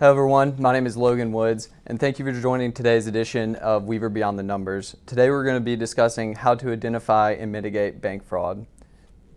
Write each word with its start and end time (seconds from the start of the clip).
Hello, 0.00 0.12
everyone. 0.12 0.54
My 0.58 0.72
name 0.72 0.86
is 0.86 0.96
Logan 0.96 1.30
Woods, 1.30 1.68
and 1.86 2.00
thank 2.00 2.18
you 2.18 2.24
for 2.24 2.32
joining 2.32 2.72
today's 2.72 3.06
edition 3.06 3.54
of 3.56 3.84
Weaver 3.84 4.08
Beyond 4.08 4.38
the 4.38 4.42
Numbers. 4.42 4.96
Today, 5.04 5.28
we're 5.28 5.44
going 5.44 5.58
to 5.58 5.60
be 5.60 5.76
discussing 5.76 6.34
how 6.36 6.54
to 6.54 6.72
identify 6.72 7.32
and 7.32 7.52
mitigate 7.52 8.00
bank 8.00 8.24
fraud. 8.24 8.64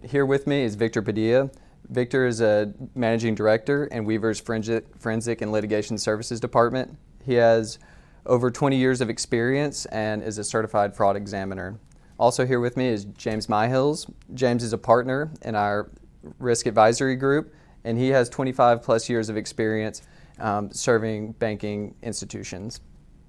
Here 0.05 0.25
with 0.25 0.47
me 0.47 0.63
is 0.63 0.75
Victor 0.75 1.01
Padilla. 1.01 1.49
Victor 1.89 2.25
is 2.25 2.39
a 2.39 2.73
managing 2.95 3.35
director 3.35 3.87
in 3.87 4.05
Weaver's 4.05 4.39
Forensic 4.39 5.41
and 5.41 5.51
Litigation 5.51 5.97
Services 5.97 6.39
Department. 6.39 6.97
He 7.25 7.33
has 7.33 7.77
over 8.25 8.49
20 8.49 8.77
years 8.77 9.01
of 9.01 9.09
experience 9.09 9.85
and 9.87 10.23
is 10.23 10.37
a 10.37 10.45
certified 10.45 10.95
fraud 10.95 11.17
examiner. 11.17 11.77
Also 12.17 12.45
here 12.45 12.61
with 12.61 12.77
me 12.77 12.87
is 12.87 13.03
James 13.17 13.47
Mihills. 13.47 14.09
James 14.33 14.63
is 14.63 14.71
a 14.71 14.77
partner 14.77 15.29
in 15.41 15.55
our 15.55 15.91
risk 16.39 16.67
advisory 16.67 17.17
group, 17.17 17.53
and 17.83 17.97
he 17.97 18.07
has 18.11 18.29
25 18.29 18.81
plus 18.81 19.09
years 19.09 19.27
of 19.27 19.35
experience 19.35 20.01
um, 20.39 20.71
serving 20.71 21.33
banking 21.33 21.95
institutions. 22.01 22.81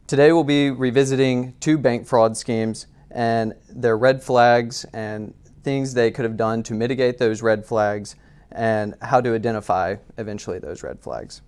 Today 0.07 0.33
we'll 0.33 0.45
be 0.45 0.71
revisiting 0.71 1.55
two 1.61 1.79
bank 1.79 2.07
fraud 2.07 2.37
schemes 2.37 2.87
and 3.11 3.55
their 3.69 3.97
red 3.97 4.23
flags 4.23 4.85
and 4.93 5.33
things 5.63 5.95
they 5.95 6.11
could 6.11 6.25
have 6.25 6.37
done 6.37 6.63
to 6.65 6.75
mitigate 6.75 7.19
those 7.19 7.43
red 7.43 7.65
flags 7.65 8.17
and 8.53 8.95
how 9.01 9.21
to 9.21 9.35
identify 9.35 9.97
eventually 10.19 10.59
those 10.59 10.83
red 10.83 11.01
flags. 11.01 11.43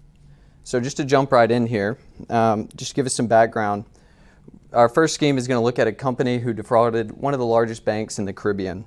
So 0.65 0.81
just 0.81 0.97
to 0.97 1.05
jump 1.05 1.31
right 1.31 1.51
in 1.51 1.67
here, 1.67 1.99
um, 2.29 2.69
just 2.75 2.95
give 2.95 3.07
us 3.07 3.15
some 3.15 3.29
background. 3.29 3.85
Our 4.73 4.89
first 4.89 5.15
scheme 5.15 5.39
is 5.39 5.47
going 5.47 5.61
to 5.61 5.65
look 5.65 5.79
at 5.79 5.87
a 5.87 5.93
company 5.93 6.39
who 6.39 6.53
defrauded 6.53 7.13
one 7.13 7.35
of 7.35 7.41
the 7.41 7.47
largest 7.47 7.85
banks 7.85 8.19
in 8.19 8.25
the 8.25 8.33
Caribbean. 8.33 8.85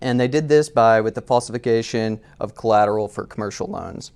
And 0.00 0.18
they 0.18 0.28
did 0.28 0.48
this 0.48 0.68
by 0.68 1.00
with 1.00 1.14
the 1.14 1.22
falsification 1.22 2.20
of 2.40 2.54
collateral 2.54 3.08
for 3.08 3.26
commercial 3.26 3.66
loans. 3.66 4.12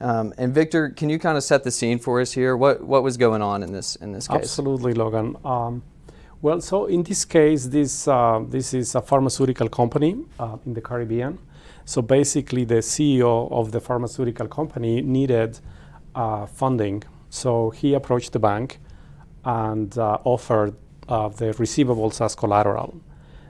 Um, 0.00 0.34
and 0.36 0.54
Victor, 0.54 0.90
can 0.90 1.08
you 1.08 1.18
kind 1.18 1.36
of 1.36 1.44
set 1.44 1.64
the 1.64 1.70
scene 1.70 1.98
for 1.98 2.20
us 2.20 2.32
here? 2.32 2.56
What 2.56 2.84
what 2.84 3.02
was 3.02 3.16
going 3.16 3.42
on 3.42 3.62
in 3.62 3.72
this 3.72 3.96
in 3.96 4.12
this 4.12 4.28
case? 4.28 4.36
Absolutely, 4.36 4.92
Logan. 4.92 5.36
Um, 5.44 5.82
well, 6.42 6.60
so 6.60 6.86
in 6.86 7.02
this 7.02 7.24
case, 7.24 7.66
this 7.66 8.06
uh, 8.06 8.40
this 8.46 8.74
is 8.74 8.94
a 8.94 9.00
pharmaceutical 9.00 9.68
company 9.68 10.16
uh, 10.38 10.58
in 10.66 10.74
the 10.74 10.82
Caribbean. 10.82 11.38
So 11.86 12.02
basically, 12.02 12.64
the 12.64 12.82
CEO 12.82 13.50
of 13.50 13.72
the 13.72 13.80
pharmaceutical 13.80 14.48
company 14.48 15.00
needed 15.00 15.60
uh, 16.14 16.46
funding. 16.46 17.04
So 17.30 17.70
he 17.70 17.94
approached 17.94 18.32
the 18.32 18.38
bank 18.38 18.78
and 19.44 19.96
uh, 19.96 20.18
offered 20.24 20.74
uh, 21.08 21.28
the 21.28 21.52
receivables 21.54 22.20
as 22.20 22.34
collateral. 22.34 23.00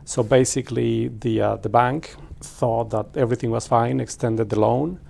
So 0.05 0.23
basically, 0.23 1.09
the 1.09 1.41
uh, 1.41 1.57
the 1.57 1.69
bank 1.69 2.15
thought 2.41 2.91
that 2.91 3.17
everything 3.17 3.51
was 3.51 3.67
fine, 3.67 3.99
extended 3.99 4.49
the 4.51 4.61
loan 4.61 5.01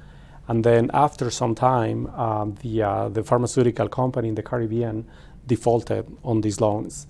and 0.48 0.62
then 0.62 0.90
after 0.94 1.30
some 1.30 1.54
time, 1.54 2.06
um, 2.14 2.54
the, 2.62 2.82
uh, 2.82 3.08
the 3.08 3.22
pharmaceutical 3.22 3.88
company 3.88 4.28
in 4.28 4.34
the 4.34 4.42
Caribbean 4.42 5.06
defaulted 5.46 6.06
on 6.22 6.40
these 6.40 6.60
loans 6.60 7.06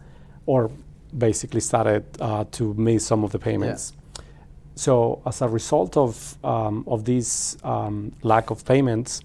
or 0.47 0.71
basically 1.17 1.61
started 1.61 2.05
uh, 2.21 2.45
to 2.53 2.75
miss 2.75 3.07
some 3.07 3.25
of 3.25 3.33
the 3.33 3.39
payments. 3.39 3.93
Yeah. 3.93 4.23
So 4.75 5.23
as 5.27 5.43
a 5.43 5.49
result 5.49 5.97
of, 5.97 6.37
um, 6.45 6.85
of 6.87 7.05
this 7.05 7.57
um, 7.65 8.13
lack 8.23 8.51
of 8.51 8.65
payments, 8.65 9.23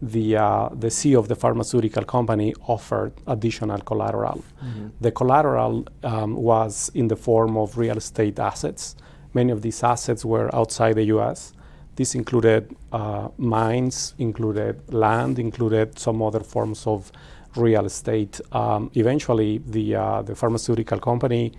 the, 0.00 0.36
uh, 0.36 0.68
the 0.72 0.88
CEO 0.88 1.18
of 1.18 1.28
the 1.28 1.36
pharmaceutical 1.36 2.04
company 2.04 2.54
offered 2.66 3.12
additional 3.26 3.78
collateral. 3.80 4.44
Mm-hmm. 4.62 4.88
The 5.00 5.10
collateral 5.10 5.86
um, 6.02 6.34
was 6.36 6.90
in 6.94 7.08
the 7.08 7.16
form 7.16 7.56
of 7.56 7.78
real 7.78 7.96
estate 7.96 8.38
assets. 8.38 8.96
Many 9.32 9.52
of 9.52 9.62
these 9.62 9.82
assets 9.82 10.24
were 10.24 10.54
outside 10.54 10.96
the 10.96 11.04
US 11.04 11.54
this 11.96 12.14
included 12.14 12.74
uh, 12.92 13.28
mines, 13.38 14.14
included 14.18 14.92
land, 14.92 15.38
included 15.38 15.98
some 15.98 16.22
other 16.22 16.40
forms 16.40 16.86
of 16.86 17.12
real 17.56 17.86
estate. 17.86 18.40
Um, 18.52 18.90
eventually, 18.94 19.58
the 19.58 19.94
uh, 19.94 20.22
the 20.22 20.34
pharmaceutical 20.34 20.98
company 20.98 21.52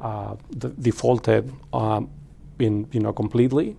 uh, 0.00 0.34
d- 0.58 0.72
defaulted 0.80 1.52
um, 1.72 2.10
in 2.58 2.86
you 2.92 3.00
know 3.00 3.12
completely. 3.12 3.76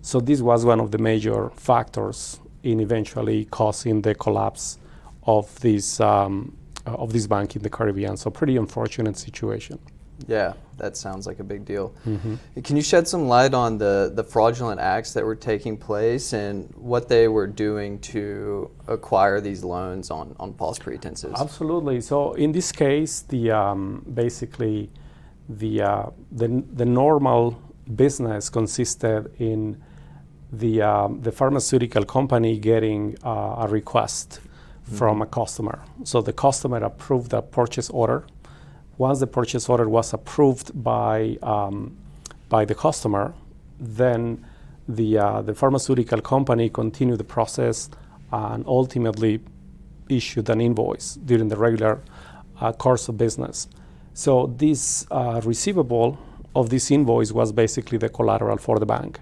So 0.00 0.20
this 0.20 0.40
was 0.40 0.64
one 0.64 0.80
of 0.80 0.90
the 0.90 0.98
major 0.98 1.50
factors 1.50 2.40
in 2.62 2.80
eventually 2.80 3.46
causing 3.46 4.02
the 4.02 4.14
collapse 4.14 4.78
of 5.24 5.58
this 5.60 6.00
um, 6.00 6.56
of 6.86 7.12
this 7.12 7.26
bank 7.26 7.56
in 7.56 7.62
the 7.62 7.70
Caribbean. 7.70 8.16
So 8.16 8.30
pretty 8.30 8.56
unfortunate 8.56 9.16
situation. 9.16 9.78
Yeah, 10.26 10.54
that 10.78 10.96
sounds 10.96 11.26
like 11.26 11.38
a 11.38 11.44
big 11.44 11.64
deal. 11.64 11.94
Mm-hmm. 12.06 12.60
Can 12.62 12.76
you 12.76 12.82
shed 12.82 13.06
some 13.06 13.28
light 13.28 13.54
on 13.54 13.78
the, 13.78 14.10
the 14.14 14.24
fraudulent 14.24 14.80
acts 14.80 15.12
that 15.12 15.24
were 15.24 15.36
taking 15.36 15.76
place 15.76 16.32
and 16.32 16.72
what 16.76 17.08
they 17.08 17.28
were 17.28 17.46
doing 17.46 18.00
to 18.00 18.70
acquire 18.88 19.40
these 19.40 19.62
loans 19.62 20.10
on, 20.10 20.34
on 20.40 20.54
false 20.54 20.78
pretenses? 20.78 21.34
Absolutely. 21.38 22.00
So 22.00 22.32
in 22.32 22.52
this 22.52 22.72
case, 22.72 23.20
the 23.20 23.52
um, 23.52 24.04
basically 24.12 24.90
the, 25.48 25.82
uh, 25.82 26.06
the 26.32 26.62
the 26.74 26.84
normal 26.84 27.58
business 27.96 28.50
consisted 28.50 29.32
in 29.38 29.82
the 30.52 30.82
um, 30.82 31.20
the 31.22 31.32
pharmaceutical 31.32 32.04
company 32.04 32.58
getting 32.58 33.16
uh, 33.24 33.56
a 33.58 33.68
request 33.68 34.40
mm-hmm. 34.40 34.96
from 34.96 35.22
a 35.22 35.26
customer. 35.26 35.82
So 36.04 36.20
the 36.20 36.32
customer 36.32 36.78
approved 36.78 37.32
a 37.32 37.42
purchase 37.42 37.88
order 37.90 38.26
once 38.98 39.20
the 39.20 39.26
purchase 39.26 39.68
order 39.68 39.88
was 39.88 40.12
approved 40.12 40.70
by, 40.82 41.38
um, 41.42 41.96
by 42.48 42.64
the 42.64 42.74
customer, 42.74 43.32
then 43.78 44.44
the, 44.88 45.18
uh, 45.18 45.42
the 45.42 45.54
pharmaceutical 45.54 46.20
company 46.20 46.68
continued 46.68 47.18
the 47.18 47.24
process 47.24 47.88
and 48.32 48.64
ultimately 48.66 49.40
issued 50.08 50.48
an 50.50 50.60
invoice 50.60 51.14
during 51.14 51.48
the 51.48 51.56
regular 51.56 52.00
uh, 52.60 52.72
course 52.72 53.08
of 53.08 53.16
business. 53.16 53.68
So 54.14 54.52
this 54.56 55.06
uh, 55.10 55.40
receivable 55.44 56.18
of 56.56 56.70
this 56.70 56.90
invoice 56.90 57.30
was 57.30 57.52
basically 57.52 57.98
the 57.98 58.08
collateral 58.08 58.56
for 58.56 58.78
the 58.78 58.86
bank. 58.86 59.20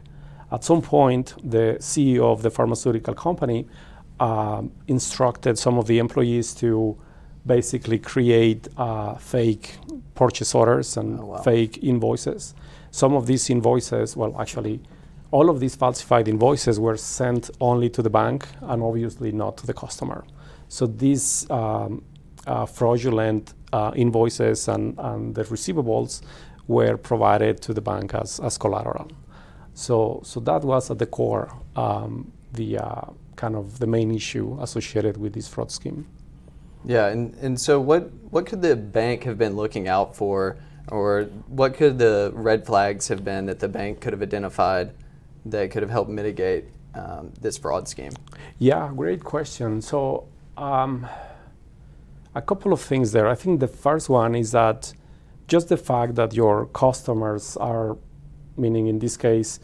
At 0.51 0.65
some 0.65 0.81
point, 0.81 1.35
the 1.43 1.77
CEO 1.81 2.33
of 2.33 2.43
the 2.43 2.51
pharmaceutical 2.51 3.15
company 3.15 3.67
uh, 4.21 4.63
instructed 4.87 5.59
some 5.59 5.77
of 5.77 5.87
the 5.87 5.99
employees 5.99 6.55
to 6.55 6.97
basically 7.47 7.99
create 7.99 8.69
uh, 8.77 9.15
fake 9.15 9.79
purchase 10.15 10.55
orders 10.55 10.97
and 10.97 11.21
oh, 11.21 11.27
wow. 11.27 11.37
fake 11.39 11.79
invoices. 11.83 12.55
Some 12.91 13.15
of 13.15 13.27
these 13.27 13.49
invoices, 13.51 14.17
well, 14.17 14.35
actually, 14.41 14.81
all 15.31 15.51
of 15.51 15.61
these 15.61 15.75
falsified 15.75 16.29
invoices 16.29 16.81
were 16.81 16.97
sent 16.97 17.51
only 17.61 17.89
to 17.91 18.03
the 18.03 18.11
bank 18.11 18.47
and 18.63 18.83
obviously 18.83 19.33
not 19.33 19.57
to 19.59 19.67
the 19.67 19.75
customer. 19.75 20.25
So 20.69 20.87
these 20.87 21.49
um, 21.51 22.05
uh, 22.47 22.67
fraudulent 22.67 23.55
uh, 23.73 23.93
invoices 23.95 24.69
and, 24.69 24.95
and 24.99 25.35
the 25.35 25.45
receivables 25.45 26.23
were 26.69 26.97
provided 26.97 27.61
to 27.63 27.75
the 27.75 27.81
bank 27.81 28.15
as, 28.15 28.41
as 28.41 28.59
collateral. 28.59 29.11
So, 29.75 30.21
so 30.25 30.41
that 30.41 30.63
was 30.63 30.91
at 30.91 30.99
the 30.99 31.07
core 31.07 31.53
um, 31.77 32.33
the 32.53 32.79
uh, 32.79 33.01
kind 33.37 33.55
of 33.55 33.79
the 33.79 33.87
main 33.87 34.11
issue 34.11 34.57
associated 34.61 35.17
with 35.19 35.35
this 35.35 35.47
fraud 35.47 35.71
scheme. 35.71 36.07
Yeah, 36.87 37.09
and, 37.09 37.35
and 37.35 37.61
so 37.61 37.81
what, 37.81 38.13
what 38.31 38.47
could 38.47 38.63
the 38.63 38.77
bank 38.77 39.25
have 39.25 39.37
been 39.37 39.57
looking 39.57 39.89
out 39.89 40.15
for, 40.15 40.57
or 40.89 41.25
what 41.49 41.75
could 41.75 41.99
the 41.99 42.31
red 42.33 42.65
flags 42.65 43.09
have 43.09 43.25
been 43.25 43.47
that 43.47 43.59
the 43.59 43.69
bank 43.69 44.01
could 44.01 44.13
have 44.13 44.23
identified 44.23 44.93
that 45.45 45.71
could 45.73 45.83
have 45.83 45.91
helped 45.91 46.11
mitigate 46.11 46.67
um, 46.95 47.33
this 47.41 47.59
fraud 47.59 47.89
scheme? 47.89 48.13
Yeah, 48.59 48.93
great 48.95 49.25
question. 49.25 49.83
So, 49.83 50.29
um, 50.57 51.07
a 52.37 52.43
couple 52.43 52.73
of 52.73 52.81
things 52.81 53.13
there. 53.13 53.27
I 53.27 53.35
think 53.35 53.61
the 53.61 53.69
first 53.69 54.09
one 54.09 54.35
is 54.35 54.53
that 54.53 54.93
just 55.49 55.69
the 55.69 55.77
fact 55.77 56.15
that 56.17 56.35
your 56.35 56.67
customers 56.67 57.57
are, 57.57 57.97
meaning 58.57 58.87
in 58.87 58.99
this 58.99 59.17
case, 59.17 59.59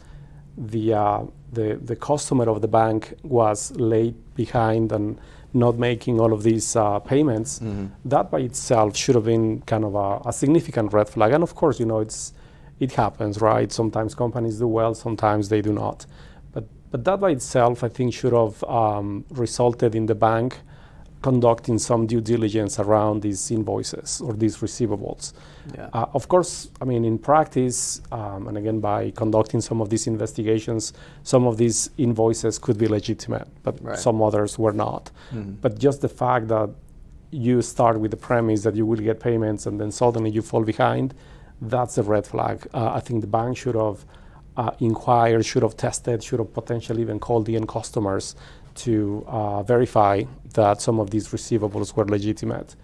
the 0.57 0.93
uh, 0.93 1.23
the 1.51 1.79
the 1.81 1.95
customer 1.95 2.49
of 2.49 2.61
the 2.61 2.67
bank 2.67 3.13
was 3.23 3.71
late 3.71 4.15
behind 4.35 4.91
and 4.91 5.19
not 5.53 5.77
making 5.77 6.19
all 6.19 6.33
of 6.33 6.43
these 6.43 6.75
uh, 6.75 6.99
payments, 6.99 7.59
mm-hmm. 7.59 7.87
that 8.05 8.31
by 8.31 8.39
itself 8.39 8.95
should 8.95 9.15
have 9.15 9.25
been 9.25 9.61
kind 9.61 9.85
of 9.85 9.95
a, 9.95 10.29
a, 10.29 10.33
significant 10.33 10.91
red 10.93 11.07
flag. 11.07 11.31
And 11.31 11.43
of 11.43 11.55
course, 11.55 11.79
you 11.79 11.85
know, 11.85 11.99
it's 11.99 12.33
it 12.79 12.93
happens, 12.93 13.39
right? 13.39 13.71
Sometimes 13.71 14.15
companies 14.15 14.59
do 14.59 14.67
well, 14.67 14.93
sometimes 14.95 15.49
they 15.49 15.61
do 15.61 15.71
not. 15.71 16.05
But 16.51 16.65
but 16.91 17.03
that 17.05 17.19
by 17.19 17.31
itself, 17.31 17.83
I 17.83 17.89
think, 17.89 18.13
should 18.13 18.33
have 18.33 18.63
um, 18.63 19.25
resulted 19.29 19.95
in 19.95 20.07
the 20.07 20.15
bank 20.15 20.59
conducting 21.23 21.79
some 21.79 22.05
due 22.05 22.21
diligence 22.21 22.79
around 22.79 23.21
these 23.21 23.49
invoices 23.49 24.21
or 24.21 24.33
these 24.33 24.57
receivables. 24.57 25.33
Yeah. 25.75 25.89
Uh, 25.93 26.05
of 26.13 26.27
course, 26.27 26.69
I 26.81 26.85
mean, 26.85 27.05
in 27.05 27.17
practice, 27.17 28.01
um, 28.11 28.47
and 28.49 28.57
again, 28.57 28.79
by 28.81 29.11
conducting 29.11 29.61
some 29.61 29.81
of 29.81 29.89
these 29.89 30.05
investigations, 30.05 30.93
some 31.23 31.47
of 31.47 31.57
these 31.57 31.89
invoices 31.97 32.59
could 32.59 32.77
be 32.77 32.87
legitimate, 32.87 33.47
but 33.63 33.81
right. 33.81 33.97
some 33.97 34.21
others 34.21 34.59
were 34.59 34.73
not. 34.73 35.03
Mm-hmm. 35.31 35.53
But 35.63 35.79
just 35.79 36.01
the 36.01 36.09
fact 36.09 36.49
that 36.49 36.69
you 37.31 37.61
start 37.61 37.99
with 37.99 38.11
the 38.11 38.21
premise 38.29 38.61
that 38.63 38.75
you 38.75 38.85
will 38.85 39.03
get 39.09 39.19
payments 39.19 39.65
and 39.65 39.79
then 39.79 39.91
suddenly 39.91 40.29
you 40.29 40.41
fall 40.41 40.63
behind, 40.63 41.13
that's 41.61 41.97
a 41.97 42.03
red 42.03 42.27
flag. 42.27 42.67
Uh, 42.73 42.91
I 42.93 42.99
think 42.99 43.21
the 43.21 43.31
bank 43.39 43.57
should 43.57 43.75
have 43.75 44.05
uh, 44.57 44.71
inquired, 44.79 45.45
should 45.45 45.63
have 45.63 45.77
tested, 45.77 46.21
should 46.21 46.39
have 46.39 46.53
potentially 46.53 47.01
even 47.01 47.17
called 47.19 47.45
the 47.45 47.55
end 47.55 47.69
customers 47.69 48.35
to 48.75 49.23
uh, 49.27 49.63
verify 49.63 50.23
that 50.53 50.81
some 50.81 50.99
of 50.99 51.09
these 51.09 51.29
receivables 51.29 51.95
were 51.95 52.05
legitimate. 52.05 52.75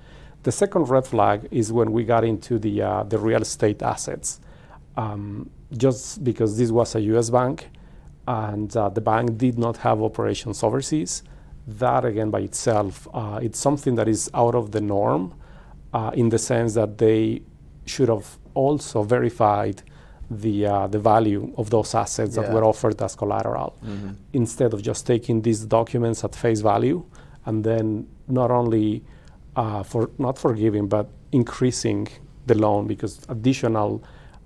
The 0.44 0.52
second 0.52 0.90
red 0.90 1.06
flag 1.06 1.48
is 1.52 1.72
when 1.72 1.92
we 1.92 2.04
got 2.04 2.24
into 2.24 2.60
the, 2.60 2.82
uh, 2.82 3.04
the 3.04 3.18
real 3.18 3.42
estate 3.42 3.82
assets. 3.82 4.40
Um, 4.96 5.50
just 5.78 6.24
because 6.24 6.58
this 6.58 6.72
was 6.72 6.96
a 6.96 7.02
US 7.02 7.30
bank 7.30 7.70
and 8.28 8.76
uh, 8.76 8.90
the 8.90 9.02
bank 9.02 9.38
did 9.38 9.58
not 9.58 9.78
have 9.78 10.02
operations 10.02 10.64
overseas, 10.64 11.24
that 11.68 12.06
again 12.06 12.30
by 12.30 12.40
itself, 12.40 13.08
uh, 13.14 13.40
it's 13.42 13.60
something 13.60 13.96
that 13.96 14.08
is 14.08 14.30
out 14.34 14.56
of 14.56 14.72
the 14.72 14.82
norm 14.82 15.34
uh, 15.94 16.12
in 16.14 16.30
the 16.30 16.40
sense 16.40 16.74
that 16.74 16.98
they 16.98 17.42
should 17.86 18.10
have 18.10 18.38
also 18.54 19.04
verified 19.04 19.82
the, 20.32 20.66
uh, 20.66 20.88
the 20.88 21.00
value 21.00 21.54
of 21.58 21.70
those 21.70 21.96
assets 21.96 22.36
yeah. 22.36 22.44
that 22.44 22.54
were 22.54 22.64
offered 22.64 23.02
as 23.02 23.16
collateral 23.16 23.76
mm-hmm. 23.84 24.12
instead 24.34 24.74
of 24.74 24.82
just 24.82 25.08
taking 25.08 25.42
these 25.42 25.66
documents 25.66 26.24
at 26.24 26.36
face 26.36 26.62
value 26.62 27.04
and 27.50 27.64
then 27.64 28.08
not 28.28 28.50
only 28.52 29.04
uh, 29.56 29.82
for 29.84 30.10
not 30.18 30.38
forgiving 30.38 30.88
but 30.88 31.06
increasing 31.32 32.08
the 32.46 32.56
loan 32.56 32.88
because 32.88 33.14
additional 33.28 34.04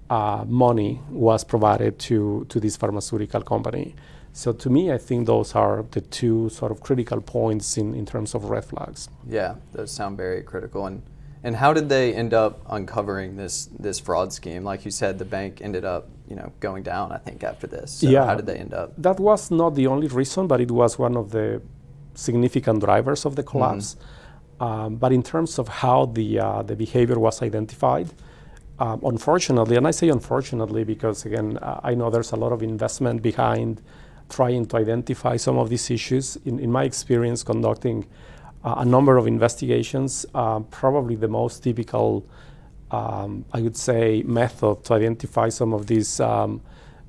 uh, 0.10 0.44
money 0.48 1.02
was 1.10 1.44
provided 1.44 2.00
to, 2.00 2.46
to 2.50 2.60
this 2.60 2.76
pharmaceutical 2.78 3.42
company. 3.42 3.96
So 4.32 4.52
to 4.64 4.70
me, 4.70 4.92
I 4.92 4.98
think 4.98 5.28
those 5.28 5.54
are 5.54 5.86
the 5.92 6.02
two 6.02 6.50
sort 6.50 6.72
of 6.72 6.82
critical 6.82 7.22
points 7.22 7.78
in, 7.78 7.94
in 7.94 8.06
terms 8.06 8.34
of 8.36 8.46
red 8.46 8.66
flags. 8.66 9.10
Yeah, 9.28 9.56
those 9.74 9.92
sound 9.92 10.18
very 10.18 10.42
critical. 10.42 10.88
And 10.88 11.04
and 11.46 11.58
how 11.58 11.74
did 11.74 11.90
they 11.90 12.14
end 12.14 12.34
up 12.34 12.62
uncovering 12.70 13.36
this 13.36 13.56
this 13.78 14.00
fraud 14.00 14.32
scheme? 14.34 14.64
Like 14.64 14.86
you 14.86 14.92
said, 14.92 15.20
the 15.20 15.26
bank 15.26 15.60
ended 15.62 15.86
up 15.86 16.08
you 16.30 16.36
know 16.36 16.52
going 16.60 16.84
down. 16.84 17.12
I 17.12 17.18
think 17.18 17.44
after 17.44 17.68
this. 17.68 17.92
So 18.00 18.10
yeah. 18.10 18.26
How 18.26 18.36
did 18.36 18.48
they 18.48 18.56
end 18.56 18.74
up? 18.74 18.94
That 18.98 19.20
was 19.20 19.52
not 19.52 19.76
the 19.76 19.88
only 19.88 20.08
reason, 20.08 20.48
but 20.48 20.62
it 20.62 20.72
was 20.72 20.98
one 20.98 21.16
of 21.18 21.30
the 21.32 21.62
significant 22.16 22.82
drivers 22.82 23.26
of 23.26 23.36
the 23.36 23.44
collapse. 23.44 23.96
Mm-hmm. 23.96 24.64
Um, 24.64 24.96
but 24.96 25.12
in 25.12 25.24
terms 25.24 25.60
of 25.60 25.68
how 25.68 26.06
the 26.06 26.40
uh, 26.40 26.62
the 26.62 26.76
behavior 26.76 27.20
was 27.20 27.42
identified, 27.42 28.10
um, 28.80 29.02
unfortunately, 29.04 29.76
and 29.76 29.88
I 29.88 29.92
say 29.92 30.10
unfortunately 30.10 30.84
because 30.84 31.26
again, 31.26 31.58
uh, 31.58 31.82
I 31.84 31.96
know 31.96 32.10
there's 32.10 32.32
a 32.32 32.38
lot 32.38 32.52
of 32.52 32.62
investment 32.64 33.22
behind 33.22 33.82
trying 34.30 34.66
to 34.68 34.78
identify 34.78 35.38
some 35.38 35.58
of 35.58 35.70
these 35.70 35.92
issues. 35.92 36.38
In, 36.46 36.60
in 36.60 36.72
my 36.72 36.84
experience, 36.84 37.44
conducting 37.44 38.06
uh, 38.64 38.76
a 38.78 38.86
number 38.86 39.18
of 39.18 39.28
investigations. 39.28 40.26
Uh, 40.34 40.62
probably 40.62 41.16
the 41.16 41.28
most 41.28 41.64
typical, 41.64 42.26
um, 42.92 43.46
I 43.52 43.62
would 43.62 43.76
say, 43.76 44.24
method 44.24 44.84
to 44.86 44.94
identify 44.94 45.50
some 45.50 45.74
of 45.74 45.88
these 45.88 46.20
um, 46.20 46.62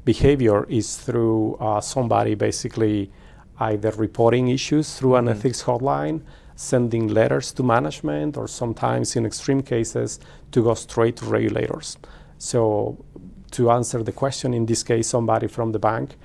behavior 0.04 0.64
is 0.64 0.96
through 0.96 1.54
uh, 1.60 1.80
somebody 1.80 2.34
basically 2.34 3.10
either 3.58 3.90
reporting 3.92 4.48
issues 4.48 4.96
through 4.96 5.16
an 5.16 5.26
mm-hmm. 5.26 5.38
ethics 5.38 5.62
hotline, 5.62 6.22
sending 6.56 7.08
letters 7.08 7.52
to 7.52 7.62
management, 7.62 8.36
or 8.36 8.46
sometimes 8.46 9.16
in 9.16 9.26
extreme 9.26 9.62
cases 9.62 10.20
to 10.52 10.62
go 10.62 10.74
straight 10.74 11.16
to 11.16 11.24
regulators. 11.24 11.96
So, 12.38 13.04
to 13.52 13.70
answer 13.70 14.02
the 14.02 14.12
question, 14.12 14.52
in 14.52 14.66
this 14.66 14.82
case, 14.82 15.06
somebody 15.08 15.46
from 15.46 15.72
the 15.72 15.78
bank 15.78 16.16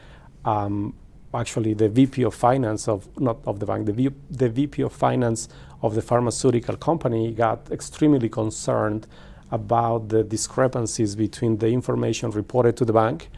um, 0.46 0.94
actually 1.34 1.74
the 1.74 1.90
VP 1.90 2.24
of 2.24 2.34
finance 2.34 2.88
of 2.88 3.08
not 3.20 3.38
of 3.46 3.60
the 3.60 3.66
bank, 3.66 3.86
the, 3.86 3.94
v, 3.94 4.10
the 4.30 4.50
VP 4.50 4.82
of 4.82 4.94
finance 4.94 5.48
of 5.82 5.96
the 5.96 6.02
pharmaceutical 6.02 6.76
company 6.76 7.32
got 7.32 7.72
extremely 7.72 8.30
concerned 8.30 9.08
about 9.52 10.10
the 10.10 10.24
discrepancies 10.24 11.16
between 11.16 11.58
the 11.58 11.68
information 11.68 12.32
reported 12.32 12.76
to 12.78 12.86
the 12.86 12.94
bank 12.94 13.30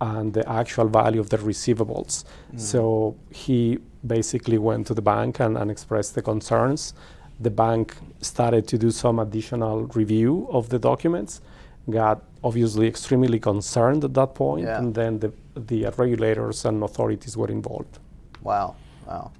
and 0.00 0.32
the 0.32 0.48
actual 0.48 0.88
value 0.88 1.20
of 1.20 1.30
the 1.30 1.38
receivables. 1.38 2.24
Mm. 2.54 2.60
So 2.60 3.16
he 3.30 3.78
basically 4.06 4.58
went 4.58 4.86
to 4.86 4.94
the 4.94 5.02
bank 5.02 5.40
and, 5.40 5.58
and 5.58 5.70
expressed 5.70 6.14
the 6.14 6.22
concerns. 6.22 6.94
The 7.38 7.50
bank 7.50 7.96
started 8.20 8.66
to 8.68 8.78
do 8.78 8.90
some 8.90 9.18
additional 9.18 9.86
review 9.88 10.48
of 10.50 10.68
the 10.68 10.78
documents, 10.78 11.40
got 11.88 12.22
obviously 12.42 12.86
extremely 12.86 13.38
concerned 13.38 14.04
at 14.04 14.14
that 14.14 14.34
point, 14.34 14.66
yeah. 14.66 14.78
and 14.78 14.94
then 14.94 15.18
the 15.18 15.32
the 15.54 15.86
regulators 15.96 16.64
and 16.64 16.82
authorities 16.82 17.36
were 17.36 17.48
involved. 17.48 17.98
Wow, 18.42 18.76
wow. 19.06 19.32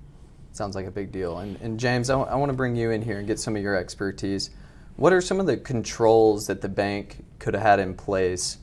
Sounds 0.52 0.74
like 0.74 0.86
a 0.86 0.90
big 0.90 1.12
deal. 1.12 1.38
And, 1.38 1.58
and 1.60 1.78
James, 1.78 2.10
I, 2.10 2.14
w- 2.14 2.30
I 2.30 2.36
want 2.36 2.50
to 2.50 2.56
bring 2.56 2.76
you 2.76 2.90
in 2.90 3.02
here 3.02 3.18
and 3.18 3.26
get 3.26 3.38
some 3.38 3.56
of 3.56 3.62
your 3.62 3.76
expertise. 3.76 4.50
What 4.96 5.12
are 5.12 5.20
some 5.20 5.40
of 5.40 5.46
the 5.46 5.56
controls 5.56 6.46
that 6.48 6.60
the 6.60 6.68
bank 6.68 7.24
could 7.38 7.54
have 7.54 7.62
had 7.62 7.80
in 7.80 7.94
place 7.94 8.58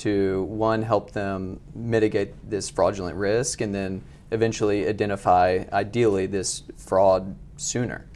to, 0.00 0.44
one, 0.44 0.82
help 0.82 1.12
them 1.12 1.60
mitigate 1.74 2.32
this 2.48 2.68
fraudulent 2.68 3.16
risk 3.16 3.60
and 3.60 3.74
then 3.74 4.02
eventually 4.30 4.86
identify, 4.86 5.64
ideally, 5.72 6.26
this 6.26 6.62
fraud 6.76 7.36
sooner? 7.56 8.06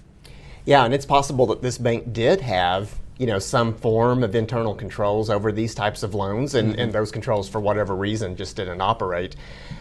Yeah, 0.64 0.84
and 0.84 0.94
it's 0.94 1.06
possible 1.06 1.46
that 1.46 1.62
this 1.62 1.78
bank 1.78 2.12
did 2.12 2.40
have 2.40 2.98
you 3.18 3.26
know 3.26 3.38
some 3.38 3.74
form 3.74 4.24
of 4.24 4.34
internal 4.34 4.74
controls 4.74 5.30
over 5.30 5.52
these 5.52 5.74
types 5.74 6.02
of 6.02 6.14
loans, 6.14 6.54
and, 6.54 6.72
mm-hmm. 6.72 6.80
and 6.80 6.92
those 6.92 7.10
controls, 7.10 7.48
for 7.48 7.60
whatever 7.60 7.94
reason, 7.94 8.36
just 8.36 8.56
didn't 8.56 8.80
operate 8.80 9.36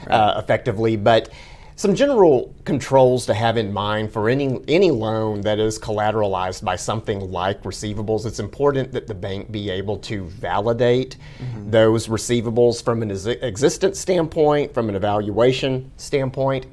right. 0.08 0.16
uh, 0.16 0.40
effectively. 0.40 0.96
But 0.96 1.30
some 1.75 1.96
general 1.96 2.54
controls 2.66 3.25
to 3.25 3.34
have 3.34 3.58
in 3.58 3.74
mind 3.74 4.12
for 4.12 4.30
any 4.30 4.60
any 4.68 4.92
loan 4.92 5.42
that 5.42 5.60
is 5.60 5.80
collateralized 5.80 6.64
by 6.64 6.75
something 6.75 7.31
like 7.31 7.64
receivables. 7.64 8.25
It's 8.25 8.40
important 8.40 8.92
that 8.92 9.08
the 9.08 9.16
bank 9.16 9.52
be 9.52 9.70
able 9.70 9.98
to 10.00 10.25
validate 10.25 11.18
mm-hmm. 11.40 11.72
those 11.72 12.08
receivables 12.08 12.84
from 12.84 13.02
an 13.02 13.12
ex- 13.12 13.25
existence 13.25 14.00
standpoint, 14.00 14.74
from 14.74 14.90
an 14.90 14.96
evaluation 14.96 15.92
standpoint. 15.98 16.68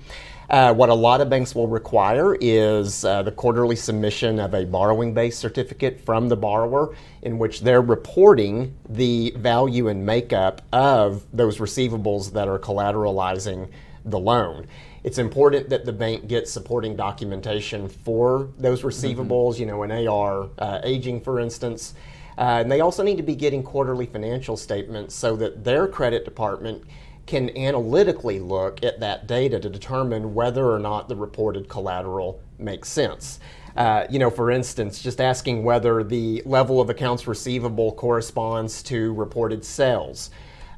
Uh, 0.51 0.75
what 0.75 0.89
a 0.89 0.95
lot 0.95 1.21
of 1.21 1.31
banks 1.31 1.55
will 1.55 1.69
require 1.69 2.35
is 2.41 3.05
uh, 3.05 3.23
the 3.23 3.31
quarterly 3.31 3.77
submission 3.77 4.41
of 4.41 4.53
a 4.53 4.67
borrowing 4.67 5.15
base 5.15 5.39
certificate 5.39 6.01
from 6.01 6.29
the 6.29 6.37
borrower 6.37 6.93
in 7.23 7.39
which 7.39 7.61
they're 7.61 7.81
reporting 7.81 8.75
the 8.89 9.33
value 9.37 9.87
and 9.87 10.05
makeup 10.05 10.61
of 10.73 11.25
those 11.33 11.59
receivables 11.59 12.33
that 12.33 12.49
are 12.49 12.59
collateralizing 12.59 13.69
the 14.05 14.19
loan. 14.19 14.67
It's 15.03 15.19
important 15.19 15.71
that 15.71 15.85
the 15.85 15.93
bank 15.93 16.29
gets 16.29 16.51
supporting 16.51 16.95
documentation 16.95 17.89
for 17.89 18.51
those 18.59 18.83
receivables, 18.83 19.55
mm-hmm. 19.55 19.61
you 19.61 19.67
know, 19.67 19.83
an 19.83 20.09
AR 20.09 20.49
uh, 20.59 20.81
aging, 20.85 21.21
for 21.23 21.41
instance. 21.41 21.95
Uh, 22.37 22.61
and 22.61 22.71
they 22.71 22.81
also 22.81 23.03
need 23.03 23.17
to 23.17 23.23
be 23.23 23.35
getting 23.35 23.63
quarterly 23.63 24.07
financial 24.07 24.57
statements 24.57 25.15
so 25.15 25.37
that 25.37 25.65
their 25.65 25.87
credit 25.87 26.25
department 26.25 26.83
can 27.27 27.57
analytically 27.57 28.41
look 28.41 28.83
at 28.83 28.99
that 29.01 29.27
data 29.27 29.61
to 29.61 29.69
determine 29.69 30.35
whether 30.35 30.71
or 30.71 30.79
not 30.79 31.09
the 31.09 31.15
reported 31.15 31.69
collateral 31.69 32.41
makes 32.59 32.89
sense. 32.89 33.41
Uh, 33.77 34.05
you 34.11 34.19
know, 34.19 34.31
for 34.31 34.51
instance, 34.51 35.01
just 35.01 35.21
asking 35.21 35.63
whether 35.63 36.03
the 36.03 36.43
level 36.45 36.81
of 36.81 36.91
accounts 36.91 37.27
receivable 37.27 37.93
corresponds 37.93 38.83
to 38.83 39.13
reported 39.15 39.65
sales. 39.65 40.31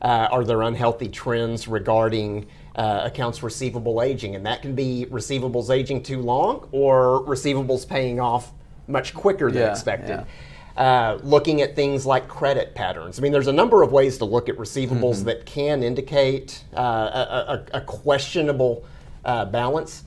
Uh, 0.02 0.28
are 0.30 0.44
there 0.44 0.62
unhealthy 0.62 1.08
trends 1.08 1.68
regarding 1.68 2.46
uh, 2.76 3.02
accounts 3.04 3.42
receivable 3.42 4.02
aging? 4.02 4.34
And 4.34 4.46
that 4.46 4.62
can 4.62 4.74
be 4.74 5.06
receivables 5.10 5.70
aging 5.70 6.02
too 6.02 6.20
long 6.20 6.68
or 6.72 7.24
receivables 7.24 7.88
paying 7.88 8.20
off 8.20 8.52
much 8.86 9.14
quicker 9.14 9.50
than 9.50 9.62
yeah, 9.62 9.70
expected. 9.70 10.08
Yeah. 10.08 10.24
Uh, 10.76 11.18
looking 11.22 11.60
at 11.60 11.76
things 11.76 12.06
like 12.06 12.28
credit 12.28 12.74
patterns. 12.74 13.18
I 13.18 13.22
mean, 13.22 13.30
there's 13.30 13.46
a 13.46 13.52
number 13.52 13.82
of 13.82 13.92
ways 13.92 14.16
to 14.18 14.24
look 14.24 14.48
at 14.48 14.56
receivables 14.56 15.16
mm-hmm. 15.16 15.24
that 15.24 15.44
can 15.44 15.82
indicate 15.82 16.64
uh, 16.74 16.80
a, 16.80 17.66
a, 17.74 17.78
a, 17.78 17.80
questionable 17.82 18.86
uh, 19.26 19.44
balance. 19.44 20.04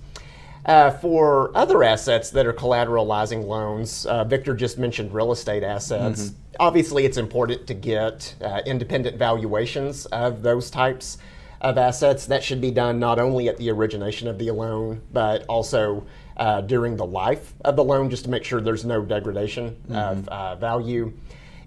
Uh, 0.66 0.90
for 0.90 1.56
other 1.56 1.84
assets 1.84 2.32
that 2.32 2.48
are 2.48 2.54
collateralizing 2.54 3.46
loans, 3.46 4.08
uh, 4.08 4.24
Victor 4.24 4.56
just 4.56 4.80
mentioned 4.80 5.14
real 5.14 5.32
estate 5.32 5.62
assets. 5.62 6.30
Mm-hmm. 6.30 6.36
Obviously, 6.60 7.06
it's 7.06 7.18
important 7.18 7.68
to 7.68 7.76
get 7.76 8.34
independent 8.66 9.18
valuations 9.18 10.08
of 10.08 10.42
those 10.42 10.72
types 10.72 11.20
of 11.66 11.80
assets. 11.80 12.28
That 12.28 12.44
should 12.44 12.62
be 12.62 12.70
done 12.70 13.00
not 13.00 13.18
only 13.18 13.50
at 13.50 13.58
the 13.58 13.72
origination 13.72 14.28
of 14.28 14.38
the 14.38 14.52
loan, 14.52 15.02
but 15.12 15.46
also 15.48 16.06
uh, 16.38 16.62
during 16.62 16.96
the 16.96 17.06
life 17.06 17.54
of 17.66 17.76
the 17.76 17.84
loan 17.84 18.10
just 18.10 18.26
to 18.26 18.30
make 18.30 18.44
sure 18.44 18.62
there's 18.62 18.86
no 18.86 19.02
degradation 19.02 19.72
mm-hmm. 19.72 19.96
of 19.96 20.28
uh, 20.30 20.56
value. 20.56 21.12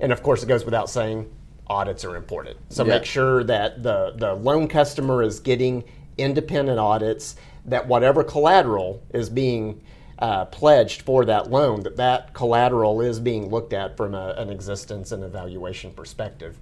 And 0.00 0.12
of 0.12 0.22
course, 0.22 0.44
it 0.44 0.46
goes 0.46 0.64
without 0.64 0.88
saying, 0.88 1.28
audits 1.66 2.04
are 2.04 2.14
important. 2.14 2.56
So 2.68 2.84
yeah. 2.84 2.94
make 2.94 3.04
sure 3.04 3.42
that 3.44 3.82
the, 3.82 4.14
the 4.16 4.34
loan 4.34 4.68
customer 4.68 5.22
is 5.22 5.40
getting 5.40 5.82
independent 6.16 6.78
audits, 6.78 7.34
that 7.64 7.88
whatever 7.88 8.22
collateral 8.22 9.02
is 9.12 9.28
being 9.28 9.82
uh, 10.20 10.44
pledged 10.46 11.02
for 11.02 11.24
that 11.24 11.50
loan, 11.50 11.82
that 11.82 11.96
that 11.96 12.34
collateral 12.34 13.00
is 13.00 13.18
being 13.18 13.50
looked 13.50 13.72
at 13.72 13.96
from 13.96 14.14
a, 14.14 14.34
an 14.38 14.48
existence 14.48 15.10
and 15.10 15.24
evaluation 15.24 15.92
perspective. 15.92 16.56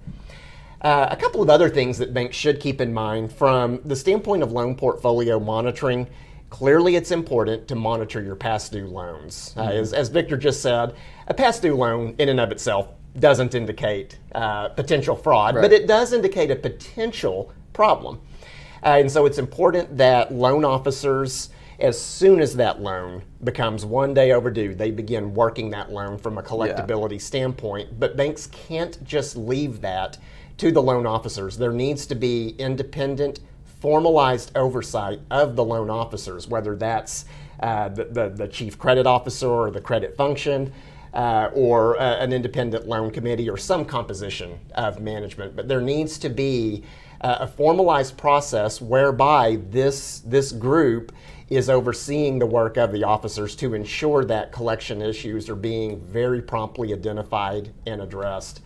Uh, 0.81 1.07
a 1.09 1.15
couple 1.15 1.41
of 1.41 1.49
other 1.49 1.69
things 1.69 1.97
that 1.97 2.13
banks 2.13 2.35
should 2.35 2.59
keep 2.59 2.79
in 2.79 2.93
mind 2.93 3.31
from 3.31 3.79
the 3.83 3.95
standpoint 3.95 4.43
of 4.43 4.51
loan 4.51 4.75
portfolio 4.75 5.39
monitoring 5.39 6.07
Clearly, 6.49 6.95
it's 6.95 7.11
important 7.11 7.67
to 7.67 7.75
monitor 7.75 8.21
your 8.21 8.35
past 8.35 8.71
due 8.71 8.87
loans. 8.87 9.53
Uh, 9.57 9.61
mm-hmm. 9.61 9.69
Uh, 9.69 9.81
as, 9.81 9.93
as, 9.93 10.09
Victor 10.09 10.37
just 10.37 10.61
said, 10.61 10.95
a 11.27 11.33
past 11.33 11.61
due 11.61 11.75
loan 11.75 12.15
in 12.19 12.29
and 12.29 12.39
of 12.39 12.51
itself 12.51 12.87
doesn't 13.19 13.53
indicate 13.53 14.17
uh, 14.33 14.69
potential 14.69 15.15
fraud, 15.15 15.55
right. 15.55 15.61
but 15.61 15.73
it 15.73 15.87
does 15.87 16.13
indicate 16.13 16.49
a 16.49 16.55
potential 16.55 17.51
problem. 17.73 18.21
Uh, 18.81 18.97
and 18.99 19.11
so 19.11 19.25
it's 19.25 19.37
important 19.37 19.97
that 19.97 20.33
loan 20.33 20.63
officers 20.63 21.49
As 21.79 22.01
soon 22.01 22.39
as 22.39 22.55
that 22.55 22.81
loan 22.81 23.21
becomes 23.43 23.85
one 23.85 24.13
day 24.13 24.31
overdue, 24.31 24.73
they 24.73 24.89
begin 24.89 25.35
working 25.35 25.69
that 25.71 25.91
loan 25.91 26.17
from 26.17 26.37
a 26.37 26.41
collectability 26.41 27.21
standpoint. 27.21 27.99
But 27.99 28.17
banks 28.17 28.47
can't 28.47 29.03
just 29.03 29.35
leave 29.35 29.81
that 29.81 30.17
to 30.57 30.71
the 30.71 30.81
loan 30.81 31.05
officers. 31.05 31.57
There 31.57 31.71
needs 31.71 32.05
to 32.07 32.15
be 32.15 32.55
independent, 32.57 33.39
formalized 33.79 34.51
oversight 34.55 35.19
of 35.29 35.55
the 35.55 35.63
loan 35.63 35.89
officers, 35.89 36.47
whether 36.47 36.75
that's 36.75 37.25
uh, 37.59 37.89
the, 37.89 38.05
the, 38.05 38.29
the 38.29 38.47
chief 38.47 38.77
credit 38.77 39.07
officer 39.07 39.47
or 39.47 39.71
the 39.71 39.81
credit 39.81 40.15
function. 40.15 40.73
Uh, 41.13 41.49
or 41.55 41.99
uh, 41.99 42.17
an 42.17 42.31
independent 42.31 42.87
loan 42.87 43.09
committee 43.09 43.49
or 43.49 43.57
some 43.57 43.83
composition 43.85 44.59
of 44.75 44.99
management. 44.99 45.55
But 45.55 45.67
there 45.67 45.81
needs 45.81 46.19
to 46.19 46.29
be 46.29 46.83
uh, 47.21 47.37
a 47.39 47.47
formalized 47.47 48.17
process 48.17 48.79
whereby 48.81 49.57
this, 49.71 50.19
this 50.19 50.51
group 50.51 51.11
is 51.49 51.69
overseeing 51.69 52.39
the 52.39 52.45
work 52.45 52.77
of 52.77 52.91
the 52.91 53.03
officers 53.03 53.55
to 53.55 53.73
ensure 53.73 54.25
that 54.25 54.51
collection 54.51 55.01
issues 55.01 55.49
are 55.49 55.55
being 55.55 55.99
very 56.01 56.41
promptly 56.41 56.93
identified 56.93 57.73
and 57.87 58.01
addressed. 58.01 58.61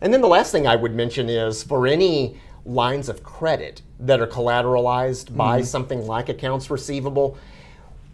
And 0.00 0.12
then 0.12 0.20
the 0.20 0.28
last 0.28 0.52
thing 0.52 0.66
I 0.66 0.76
would 0.76 0.94
mention 0.94 1.28
is 1.28 1.62
for 1.62 1.86
any 1.86 2.38
lines 2.64 3.08
of 3.08 3.22
credit 3.22 3.82
that 4.00 4.20
are 4.20 4.26
collateralized 4.26 5.26
mm-hmm. 5.26 5.36
by 5.36 5.62
something 5.62 6.06
like 6.06 6.28
accounts 6.28 6.70
receivable, 6.70 7.38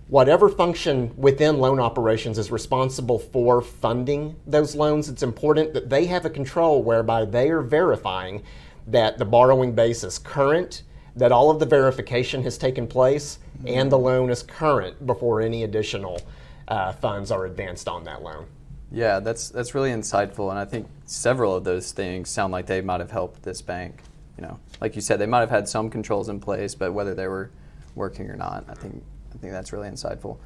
whatever 0.08 0.48
function 0.48 1.12
within 1.16 1.58
loan 1.58 1.80
operations 1.80 2.38
is 2.38 2.50
responsible 2.50 3.18
for 3.18 3.62
funding 3.62 4.36
those 4.46 4.74
loans, 4.74 5.08
it's 5.08 5.22
important 5.22 5.72
that 5.72 5.88
they 5.88 6.04
have 6.04 6.24
a 6.24 6.30
control 6.30 6.82
whereby 6.82 7.24
they 7.24 7.48
are 7.48 7.62
verifying 7.62 8.42
that 8.86 9.16
the 9.16 9.24
borrowing 9.24 9.72
base 9.72 10.04
is 10.04 10.18
current, 10.18 10.82
that 11.16 11.32
all 11.32 11.50
of 11.50 11.58
the 11.58 11.66
verification 11.66 12.42
has 12.42 12.58
taken 12.58 12.86
place, 12.86 13.38
mm-hmm. 13.58 13.68
and 13.68 13.90
the 13.90 13.98
loan 13.98 14.28
is 14.28 14.42
current 14.42 15.06
before 15.06 15.40
any 15.40 15.64
additional 15.64 16.20
uh, 16.68 16.92
funds 16.92 17.30
are 17.30 17.46
advanced 17.46 17.88
on 17.88 18.04
that 18.04 18.22
loan. 18.22 18.46
Yeah, 18.92 19.20
that's 19.20 19.48
that's 19.48 19.74
really 19.74 19.90
insightful, 19.90 20.50
and 20.50 20.58
I 20.58 20.66
think 20.66 20.86
several 21.06 21.54
of 21.54 21.64
those 21.64 21.92
things 21.92 22.28
sound 22.28 22.52
like 22.52 22.66
they 22.66 22.82
might 22.82 23.00
have 23.00 23.10
helped 23.10 23.42
this 23.42 23.62
bank. 23.62 24.02
You 24.36 24.42
know, 24.42 24.58
like 24.80 24.94
you 24.94 25.00
said, 25.00 25.18
they 25.18 25.26
might 25.26 25.40
have 25.40 25.50
had 25.50 25.68
some 25.68 25.88
controls 25.88 26.28
in 26.28 26.40
place, 26.40 26.74
but 26.74 26.92
whether 26.92 27.14
they 27.14 27.26
were 27.26 27.50
working 27.94 28.30
or 28.30 28.36
not, 28.36 28.64
I 28.68 28.74
think 28.74 29.02
I 29.34 29.38
think 29.38 29.52
that's 29.52 29.72
really 29.72 29.88
insightful. 29.88 30.38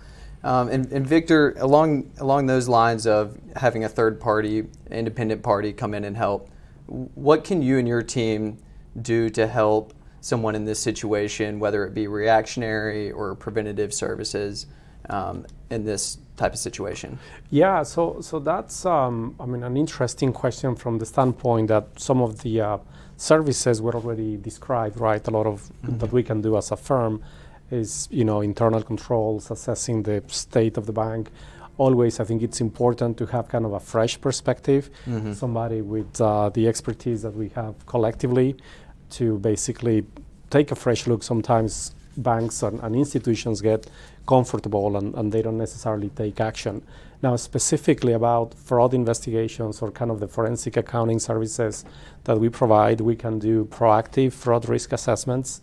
Um, 0.45 0.69
and, 0.69 0.93
and, 0.93 1.05
Victor, 1.05 1.55
along 1.59 2.13
along 2.19 2.47
those 2.47 2.69
lines 2.69 3.07
of 3.07 3.37
having 3.57 3.83
a 3.83 3.89
third 3.89 4.21
party, 4.21 4.67
independent 4.91 5.43
party 5.43 5.73
come 5.73 5.93
in 5.93 6.05
and 6.05 6.17
help, 6.17 6.49
what 6.87 7.43
can 7.43 7.63
you 7.63 7.79
and 7.79 7.89
your 7.89 8.03
team 8.03 8.59
do 9.03 9.29
to 9.31 9.49
help 9.49 9.93
someone 10.21 10.55
in 10.55 10.65
this 10.65 10.79
situation, 10.79 11.59
whether 11.59 11.85
it 11.85 11.95
be 11.95 12.07
reactionary 12.07 13.11
or 13.11 13.35
preventative 13.35 13.93
services, 13.93 14.67
um, 15.11 15.47
in 15.71 15.85
this 15.85 16.19
type 16.37 16.53
of 16.53 16.59
situation? 16.59 17.19
Yeah, 17.51 17.83
so 17.83 18.21
so 18.21 18.39
that's 18.39 18.85
um, 18.87 19.35
I 19.41 19.47
mean 19.47 19.63
an 19.63 19.77
interesting 19.77 20.33
question 20.33 20.77
from 20.77 20.99
the 20.99 21.07
standpoint 21.07 21.69
that 21.69 21.87
some 21.99 22.21
of 22.23 22.43
the 22.43 22.61
uh, 22.61 22.79
services 23.17 23.81
were 23.81 23.95
already 23.95 24.37
described, 24.37 25.01
right? 25.01 25.27
A 25.27 25.31
lot 25.31 25.47
of 25.47 25.63
mm-hmm. 25.63 25.99
that 25.99 26.13
we 26.13 26.23
can 26.23 26.43
do 26.43 26.57
as 26.57 26.71
a 26.71 26.77
firm 26.77 27.23
is 27.71 28.09
you 28.11 28.25
know 28.25 28.41
internal 28.41 28.83
controls, 28.83 29.51
assessing 29.51 30.03
the 30.03 30.23
state 30.29 30.77
of 30.77 30.87
the 30.87 30.93
bank, 30.93 31.31
always 31.79 32.21
I 32.21 32.25
think 32.25 32.43
it's 32.43 32.61
important 32.61 33.17
to 33.19 33.27
have 33.27 33.49
kind 33.49 33.65
of 33.65 33.73
a 33.73 33.81
fresh 33.81 34.21
perspective, 34.21 34.91
mm-hmm. 35.07 35.33
somebody 35.33 35.83
with 35.83 36.21
uh, 36.21 36.49
the 36.51 36.69
expertise 36.69 37.23
that 37.23 37.35
we 37.35 37.49
have 37.51 37.87
collectively 37.87 38.57
to 39.11 39.39
basically 39.39 40.05
take 40.51 40.71
a 40.71 40.75
fresh 40.77 41.07
look. 41.07 41.23
Sometimes 41.23 41.95
banks 42.17 42.63
and, 42.63 42.81
and 42.81 42.97
institutions 42.97 43.61
get 43.61 43.89
comfortable 44.27 44.97
and, 44.97 45.15
and, 45.15 45.33
they 45.33 45.43
don't 45.43 45.59
necessarily 45.59 46.09
take 46.11 46.41
action. 46.41 46.83
Now, 47.23 47.37
specifically 47.37 48.13
about 48.13 48.55
fraud 48.55 48.93
investigations 48.93 49.81
or 49.81 49.91
kind 49.91 50.11
of 50.11 50.21
the 50.21 50.29
forensic 50.29 50.77
accounting 50.77 51.19
services 51.19 51.85
that 52.25 52.39
we 52.39 52.49
provide, 52.49 53.01
we 53.01 53.17
can 53.17 53.39
do 53.39 53.65
proactive 53.67 54.33
fraud 54.33 54.69
risk 54.69 54.93
assessments, 54.93 55.61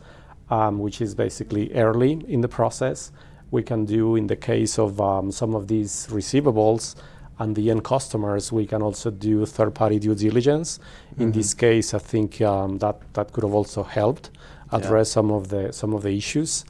um, 0.49 0.79
which 0.79 1.01
is 1.01 1.13
basically 1.13 1.73
early 1.73 2.23
in 2.27 2.41
the 2.41 2.47
process 2.47 3.11
we 3.53 3.61
can 3.61 3.85
do 3.85 4.15
in 4.15 4.25
the 4.27 4.35
case 4.35 4.79
of 4.79 4.99
um, 4.99 5.31
some 5.31 5.53
of 5.53 5.67
these 5.67 6.07
receivables 6.09 6.95
and 7.39 7.55
the 7.55 7.69
end 7.69 7.83
customers, 7.83 8.51
we 8.51 8.65
can 8.65 8.81
also 8.81 9.11
do 9.11 9.45
third-party 9.45 9.99
due 9.99 10.15
diligence. 10.15 10.79
Mm-hmm. 10.79 11.21
In 11.21 11.31
this 11.31 11.53
case, 11.53 11.93
I 11.93 11.99
think 11.99 12.41
um, 12.41 12.79
that 12.79 12.97
that 13.13 13.31
could 13.31 13.43
have 13.43 13.53
also 13.53 13.83
helped 13.83 14.31
address 14.71 15.09
yeah. 15.09 15.13
some 15.17 15.31
of 15.31 15.49
the 15.49 15.71
some 15.71 15.93
of 15.93 16.01
the 16.03 16.13
issues. 16.17 16.65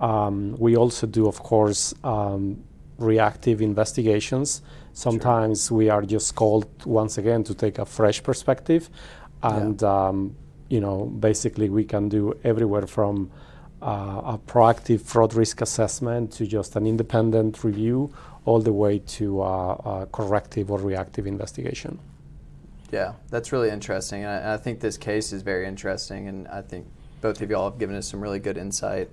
Um, 0.00 0.56
we 0.58 0.76
also 0.76 1.06
do, 1.06 1.26
of 1.26 1.42
course, 1.42 1.94
um, 2.04 2.62
reactive 2.98 3.60
investigations. 3.60 4.62
Sometimes 4.92 5.68
sure. 5.68 5.78
we 5.78 5.88
are 5.88 6.02
just 6.02 6.34
called 6.34 6.66
once 6.84 7.18
again 7.18 7.44
to 7.44 7.54
take 7.54 7.78
a 7.78 7.84
fresh 7.84 8.22
perspective, 8.22 8.90
and 9.42 9.80
yeah. 9.80 10.08
Um, 10.08 10.36
you 10.68 10.80
know, 10.80 11.06
basically 11.06 11.70
we 11.70 11.84
can 11.84 12.08
do 12.08 12.38
everywhere 12.44 12.86
from 12.86 13.30
uh, 13.80 14.34
a 14.34 14.38
proactive 14.46 15.00
fraud 15.00 15.34
risk 15.34 15.62
assessment 15.62 16.32
to 16.32 16.46
just 16.46 16.76
an 16.76 16.86
independent 16.86 17.64
review 17.64 18.12
all 18.44 18.60
the 18.60 18.72
way 18.72 18.98
to 18.98 19.40
uh, 19.40 20.04
corrective 20.06 20.70
or 20.70 20.78
reactive 20.78 21.26
investigation. 21.26 21.98
Yeah, 22.90 23.12
that's 23.30 23.52
really 23.52 23.70
interesting. 23.70 24.24
And 24.24 24.46
I, 24.46 24.54
I, 24.54 24.56
think 24.56 24.80
this 24.80 24.96
case 24.96 25.32
is 25.32 25.42
very 25.42 25.66
interesting, 25.66 26.28
and 26.28 26.48
I 26.48 26.62
think 26.62 26.86
both 27.20 27.42
of 27.42 27.50
y'all 27.50 27.70
have 27.70 27.78
given 27.78 27.94
us 27.94 28.08
some 28.08 28.20
really 28.20 28.38
good 28.38 28.56
insight. 28.56 29.10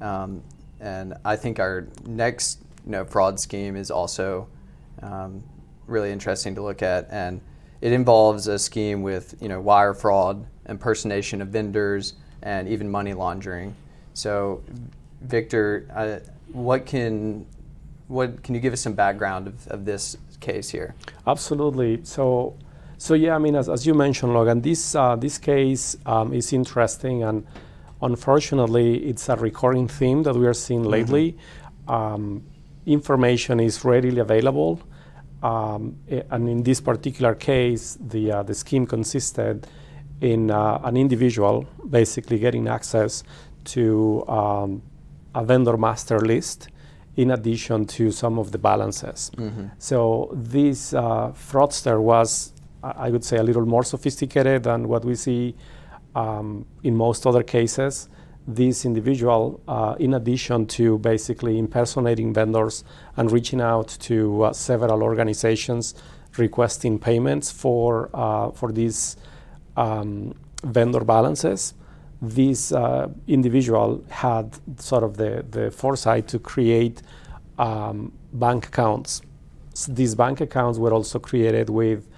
Um, 0.00 0.42
and 0.80 1.14
I 1.24 1.36
think 1.36 1.60
our 1.60 1.88
next 2.06 2.62
you 2.86 2.92
know, 2.92 3.04
fraud 3.04 3.38
scheme 3.38 3.76
is 3.76 3.90
also 3.90 4.48
um, 5.02 5.42
really 5.86 6.10
interesting 6.10 6.54
to 6.54 6.62
look 6.62 6.82
at. 6.82 7.08
And 7.10 7.40
it 7.80 7.92
involves 7.92 8.46
a 8.46 8.58
scheme 8.58 9.02
with 9.02 9.34
you 9.40 9.48
know, 9.48 9.60
wire 9.60 9.94
fraud, 9.94 10.46
impersonation 10.68 11.42
of 11.42 11.48
vendors, 11.48 12.14
and 12.42 12.68
even 12.68 12.90
money 12.90 13.12
laundering. 13.12 13.74
So, 14.14 14.62
Victor, 15.20 16.22
what 16.52 16.86
can 16.86 17.46
what 18.08 18.42
can 18.42 18.54
you 18.54 18.60
give 18.60 18.72
us 18.72 18.80
some 18.80 18.94
background 18.94 19.46
of, 19.46 19.68
of 19.68 19.84
this 19.84 20.16
case 20.40 20.68
here? 20.68 20.94
Absolutely. 21.26 22.00
So, 22.02 22.56
so 22.98 23.14
yeah, 23.14 23.36
I 23.36 23.38
mean, 23.38 23.54
as, 23.54 23.68
as 23.68 23.86
you 23.86 23.94
mentioned, 23.94 24.34
Logan, 24.34 24.60
this 24.60 24.94
uh, 24.94 25.16
this 25.16 25.38
case 25.38 25.96
um, 26.06 26.32
is 26.34 26.52
interesting, 26.52 27.22
and 27.22 27.46
unfortunately, 28.02 29.08
it's 29.08 29.28
a 29.28 29.36
recurring 29.36 29.88
theme 29.88 30.22
that 30.24 30.34
we 30.34 30.46
are 30.46 30.54
seeing 30.54 30.82
mm-hmm. 30.82 30.90
lately. 30.90 31.38
Um, 31.88 32.44
information 32.86 33.60
is 33.60 33.84
readily 33.84 34.20
available, 34.20 34.80
um, 35.42 35.96
and 36.08 36.48
in 36.48 36.62
this 36.62 36.80
particular 36.80 37.34
case, 37.34 37.98
the 38.00 38.32
uh, 38.32 38.42
the 38.42 38.54
scheme 38.54 38.86
consisted 38.86 39.66
in 40.20 40.50
uh, 40.50 40.80
an 40.84 40.96
individual 40.96 41.66
basically 41.88 42.38
getting 42.38 42.68
access 42.68 43.24
to 43.64 44.26
um, 44.28 44.82
a 45.34 45.44
vendor 45.44 45.76
master 45.76 46.20
list 46.20 46.68
in 47.16 47.30
addition 47.30 47.86
to 47.86 48.10
some 48.10 48.38
of 48.38 48.52
the 48.52 48.58
balances. 48.58 49.30
Mm-hmm. 49.36 49.66
So 49.78 50.30
this 50.32 50.94
uh, 50.94 51.32
fraudster 51.32 52.00
was, 52.00 52.52
I 52.82 53.10
would 53.10 53.24
say, 53.24 53.38
a 53.38 53.42
little 53.42 53.66
more 53.66 53.82
sophisticated 53.82 54.62
than 54.62 54.88
what 54.88 55.04
we 55.04 55.14
see 55.14 55.54
um, 56.14 56.66
in 56.82 56.96
most 56.96 57.26
other 57.26 57.42
cases. 57.42 58.08
This 58.46 58.84
individual, 58.84 59.60
uh, 59.68 59.94
in 59.98 60.14
addition 60.14 60.66
to 60.66 60.98
basically 60.98 61.58
impersonating 61.58 62.32
vendors 62.32 62.84
and 63.16 63.30
reaching 63.30 63.60
out 63.60 63.88
to 64.00 64.44
uh, 64.44 64.52
several 64.52 65.02
organizations 65.02 65.94
requesting 66.36 66.98
payments 66.98 67.50
for 67.50 68.10
uh, 68.14 68.50
for 68.52 68.72
these 68.72 69.16
um, 69.76 70.34
vendor 70.64 71.04
balances, 71.04 71.74
this 72.20 72.72
uh, 72.72 73.08
individual 73.26 74.04
had 74.08 74.56
sort 74.80 75.02
of 75.02 75.16
the, 75.16 75.44
the 75.50 75.70
foresight 75.70 76.28
to 76.28 76.38
create 76.38 77.02
um, 77.58 78.12
bank 78.32 78.66
accounts. 78.66 79.22
So 79.74 79.92
these 79.92 80.14
bank 80.14 80.40
accounts 80.40 80.78
were 80.78 80.92
also 80.92 81.18
created 81.18 81.70
with 81.70 82.08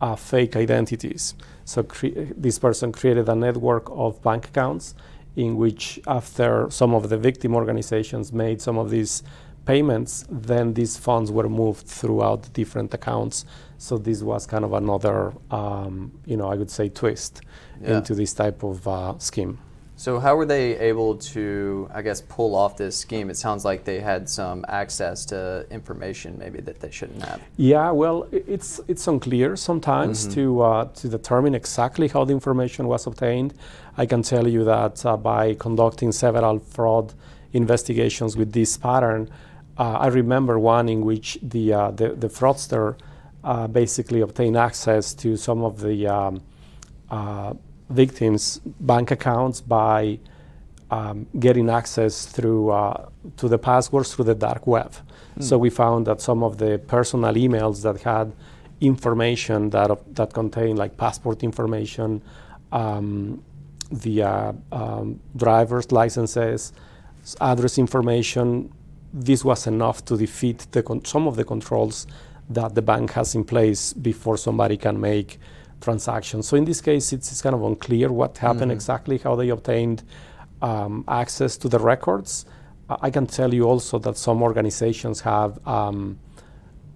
uh, 0.00 0.16
fake 0.16 0.56
identities. 0.56 1.34
So 1.64 1.82
cre- 1.82 2.32
this 2.36 2.58
person 2.58 2.92
created 2.92 3.28
a 3.28 3.34
network 3.34 3.88
of 3.90 4.22
bank 4.22 4.46
accounts 4.48 4.94
in 5.36 5.56
which, 5.56 6.00
after 6.06 6.68
some 6.70 6.94
of 6.94 7.08
the 7.08 7.16
victim 7.16 7.54
organizations 7.54 8.32
made 8.32 8.60
some 8.60 8.78
of 8.78 8.90
these 8.90 9.22
payments, 9.64 10.24
then 10.30 10.74
these 10.74 10.96
funds 10.96 11.30
were 11.30 11.48
moved 11.48 11.86
throughout 11.86 12.52
different 12.52 12.92
accounts. 12.94 13.44
So 13.78 13.98
this 13.98 14.22
was 14.22 14.46
kind 14.46 14.64
of 14.64 14.72
another, 14.72 15.32
um, 15.50 16.12
you 16.26 16.36
know, 16.36 16.48
I 16.48 16.56
would 16.56 16.70
say 16.70 16.88
twist 16.88 17.42
yeah. 17.80 17.98
into 17.98 18.14
this 18.14 18.32
type 18.32 18.62
of 18.62 18.86
uh, 18.88 19.18
scheme. 19.18 19.58
So 20.00 20.18
how 20.18 20.34
were 20.34 20.46
they 20.46 20.78
able 20.78 21.16
to, 21.34 21.86
I 21.92 22.00
guess, 22.00 22.22
pull 22.22 22.54
off 22.54 22.78
this 22.78 22.96
scheme? 22.96 23.28
It 23.28 23.36
sounds 23.36 23.66
like 23.66 23.84
they 23.84 24.00
had 24.00 24.30
some 24.30 24.64
access 24.66 25.26
to 25.26 25.66
information 25.70 26.38
maybe 26.38 26.62
that 26.62 26.80
they 26.80 26.90
shouldn't 26.90 27.22
have. 27.22 27.42
Yeah, 27.58 27.90
well, 27.90 28.26
it's 28.32 28.80
it's 28.88 29.06
unclear 29.06 29.56
sometimes 29.56 30.22
mm-hmm. 30.22 30.34
to 30.36 30.62
uh, 30.62 30.84
to 31.00 31.08
determine 31.08 31.54
exactly 31.54 32.08
how 32.08 32.24
the 32.24 32.32
information 32.32 32.88
was 32.88 33.06
obtained. 33.06 33.52
I 33.98 34.06
can 34.06 34.22
tell 34.22 34.48
you 34.48 34.64
that 34.64 35.04
uh, 35.04 35.18
by 35.18 35.52
conducting 35.66 36.12
several 36.12 36.60
fraud 36.60 37.12
investigations 37.52 38.38
with 38.38 38.52
this 38.52 38.78
pattern. 38.78 39.28
Uh, 39.76 40.06
I 40.06 40.06
remember 40.06 40.58
one 40.58 40.88
in 40.88 41.04
which 41.04 41.38
the, 41.42 41.74
uh, 41.74 41.90
the, 41.90 42.08
the, 42.14 42.28
fraudster 42.28 42.96
uh, 43.44 43.66
basically 43.66 44.22
obtained 44.22 44.56
access 44.56 45.14
to 45.14 45.36
some 45.36 45.62
of 45.62 45.80
the 45.80 46.06
um, 46.06 46.42
uh, 47.10 47.52
victims' 47.90 48.60
bank 48.64 49.10
accounts 49.10 49.60
by 49.60 50.18
um, 50.90 51.26
getting 51.38 51.70
access 51.70 52.26
through 52.26 52.70
uh, 52.70 53.08
to 53.36 53.48
the 53.48 53.58
passwords 53.58 54.14
through 54.14 54.24
the 54.24 54.34
dark 54.34 54.66
web. 54.66 54.92
Mm. 55.38 55.44
So 55.44 55.58
we 55.58 55.70
found 55.70 56.06
that 56.06 56.20
some 56.20 56.42
of 56.42 56.58
the 56.58 56.80
personal 56.86 57.34
emails 57.34 57.82
that 57.82 58.02
had 58.02 58.32
information 58.80 59.70
that 59.70 59.90
that 60.14 60.32
contained 60.32 60.78
like 60.78 60.96
passport 60.96 61.42
information, 61.42 62.22
um, 62.72 63.42
the 63.90 64.22
uh, 64.22 64.52
um, 64.72 65.20
driver's 65.36 65.92
licenses, 65.92 66.72
address 67.40 67.78
information. 67.78 68.72
This 69.12 69.44
was 69.44 69.66
enough 69.66 70.04
to 70.04 70.16
defeat 70.16 70.66
some 71.04 71.26
of 71.26 71.34
the 71.34 71.44
controls 71.44 72.06
that 72.48 72.74
the 72.74 72.82
bank 72.82 73.12
has 73.12 73.34
in 73.34 73.44
place 73.44 73.92
before 73.92 74.36
somebody 74.36 74.76
can 74.76 75.00
make 75.00 75.38
transactions. 75.80 76.48
So 76.48 76.56
in 76.56 76.64
this 76.64 76.80
case, 76.80 77.12
it's, 77.12 77.30
it's 77.32 77.42
kind 77.42 77.54
of 77.54 77.62
unclear 77.62 78.10
what 78.10 78.38
happened 78.38 78.62
mm-hmm. 78.62 78.72
exactly, 78.72 79.18
how 79.18 79.36
they 79.36 79.48
obtained 79.48 80.02
um, 80.62 81.04
access 81.08 81.56
to 81.58 81.68
the 81.68 81.78
records. 81.78 82.44
I 82.88 83.10
can 83.10 83.26
tell 83.26 83.54
you 83.54 83.64
also 83.64 83.98
that 84.00 84.16
some 84.16 84.42
organizations 84.42 85.20
have 85.20 85.64
um, 85.66 86.18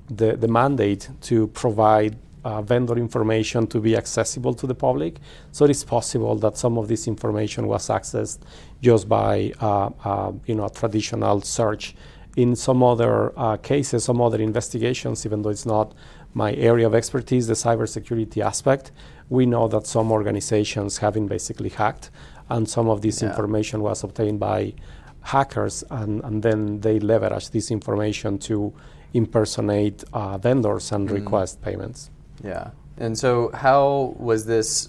the, 0.09 0.37
the 0.37 0.49
mandate 0.49 1.09
to 1.23 1.47
provide 1.49 2.17
uh, 2.45 2.61
vendor 2.62 2.99
information 2.99 3.67
to 3.69 3.81
be 3.81 3.97
accessible 3.97 4.55
to 4.55 4.67
the 4.67 4.75
public. 4.75 5.19
So 5.53 5.64
it 5.64 5.71
is 5.71 5.85
possible 5.85 6.37
that 6.37 6.59
some 6.59 6.76
of 6.79 6.88
this 6.88 7.07
information 7.09 7.67
was 7.67 7.88
accessed 7.88 8.41
just 8.83 9.09
by 9.09 9.53
uh, 9.61 9.91
uh, 10.05 10.33
you 10.47 10.55
know 10.55 10.69
traditional 10.69 11.41
search. 11.41 11.95
In 12.37 12.57
some 12.57 12.83
other 12.83 13.33
uh, 13.38 13.57
cases, 13.59 14.05
some 14.05 14.21
other 14.21 14.41
investigations, 14.41 15.25
even 15.25 15.43
though 15.43 15.50
it's 15.50 15.67
not 15.67 15.95
my 16.35 16.53
area 16.55 16.87
of 16.87 16.95
expertise, 16.95 17.47
the 17.47 17.55
cybersecurity 17.55 18.45
aspect, 18.45 18.91
we 19.29 19.47
know 19.47 19.69
that 19.69 19.87
some 19.87 20.12
organizations 20.12 20.99
have 20.99 21.14
been 21.14 21.29
basically 21.29 21.71
hacked, 21.71 22.11
and 22.50 22.69
some 22.69 22.88
of 22.88 23.00
this 23.00 23.23
yeah. 23.23 23.31
information 23.31 23.81
was 23.81 24.05
obtained 24.05 24.41
by 24.41 24.75
hackers, 25.23 25.85
and, 25.91 26.23
and 26.25 26.43
then 26.43 26.81
they 26.81 26.99
leverage 26.99 27.50
this 27.50 27.71
information 27.71 28.38
to 28.38 28.75
impersonate 29.14 30.05
uh, 30.12 30.37
vendors 30.37 30.93
and 30.93 31.09
mm. 31.09 31.12
request 31.12 31.62
payments. 31.62 32.11
Yeah. 32.43 32.71
And 32.99 33.17
so, 33.19 33.50
how 33.55 34.14
was 34.19 34.45
this 34.47 34.88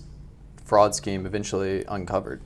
fraud 0.63 0.93
scheme 0.95 1.25
eventually 1.25 1.85
uncovered? 1.87 2.41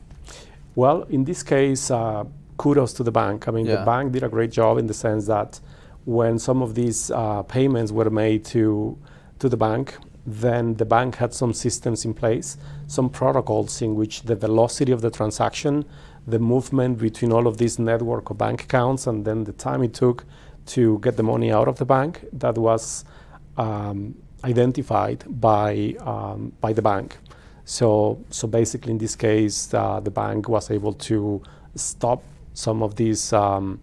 Well, 0.74 1.02
in 1.04 1.24
this 1.24 1.42
case, 1.42 1.90
uh, 1.90 2.24
kudos 2.56 2.92
to 2.94 3.02
the 3.02 3.10
bank. 3.10 3.48
I 3.48 3.50
mean, 3.50 3.66
yeah. 3.66 3.76
the 3.76 3.84
bank 3.84 4.12
did 4.12 4.22
a 4.22 4.28
great 4.28 4.52
job 4.52 4.78
in 4.78 4.86
the 4.86 4.94
sense 4.94 5.26
that 5.26 5.58
when 6.04 6.38
some 6.38 6.62
of 6.62 6.74
these 6.74 7.10
uh, 7.10 7.42
payments 7.42 7.92
were 7.92 8.10
made 8.10 8.44
to 8.46 8.96
to 9.38 9.48
the 9.48 9.56
bank, 9.56 9.96
then 10.26 10.74
the 10.74 10.84
bank 10.84 11.16
had 11.16 11.32
some 11.32 11.52
systems 11.52 12.04
in 12.04 12.12
place, 12.12 12.58
some 12.86 13.08
protocols 13.08 13.80
in 13.80 13.94
which 13.94 14.22
the 14.22 14.36
velocity 14.36 14.92
of 14.92 15.00
the 15.00 15.10
transaction, 15.10 15.84
the 16.26 16.38
movement 16.38 16.98
between 16.98 17.32
all 17.32 17.46
of 17.46 17.56
these 17.56 17.78
network 17.78 18.28
of 18.30 18.36
bank 18.36 18.64
accounts, 18.64 19.06
and 19.06 19.24
then 19.24 19.44
the 19.44 19.52
time 19.52 19.82
it 19.82 19.94
took 19.94 20.24
to 20.66 20.98
get 20.98 21.16
the 21.16 21.22
money 21.22 21.50
out 21.50 21.68
of 21.68 21.78
the 21.78 21.86
bank, 21.86 22.24
that 22.32 22.56
was 22.58 23.04
um, 23.56 24.14
identified 24.44 25.24
by 25.40 25.94
um, 26.00 26.52
by 26.60 26.72
the 26.72 26.82
bank. 26.82 27.18
So 27.64 28.18
so 28.30 28.46
basically, 28.48 28.92
in 28.92 28.98
this 28.98 29.16
case, 29.16 29.72
uh, 29.72 30.00
the 30.00 30.10
bank 30.10 30.48
was 30.48 30.70
able 30.70 30.92
to 30.92 31.42
stop 31.74 32.22
some 32.52 32.82
of 32.82 32.96
these 32.96 33.32
um, 33.32 33.80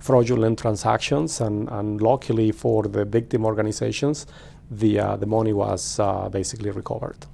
fraudulent 0.00 0.58
transactions, 0.58 1.40
and, 1.40 1.68
and 1.68 2.00
luckily 2.00 2.50
for 2.52 2.82
the 2.82 3.04
victim 3.04 3.44
organizations, 3.44 4.26
the 4.70 4.98
uh, 4.98 5.16
the 5.16 5.26
money 5.26 5.52
was 5.52 6.00
uh, 6.00 6.28
basically 6.28 6.70
recovered. 6.70 7.26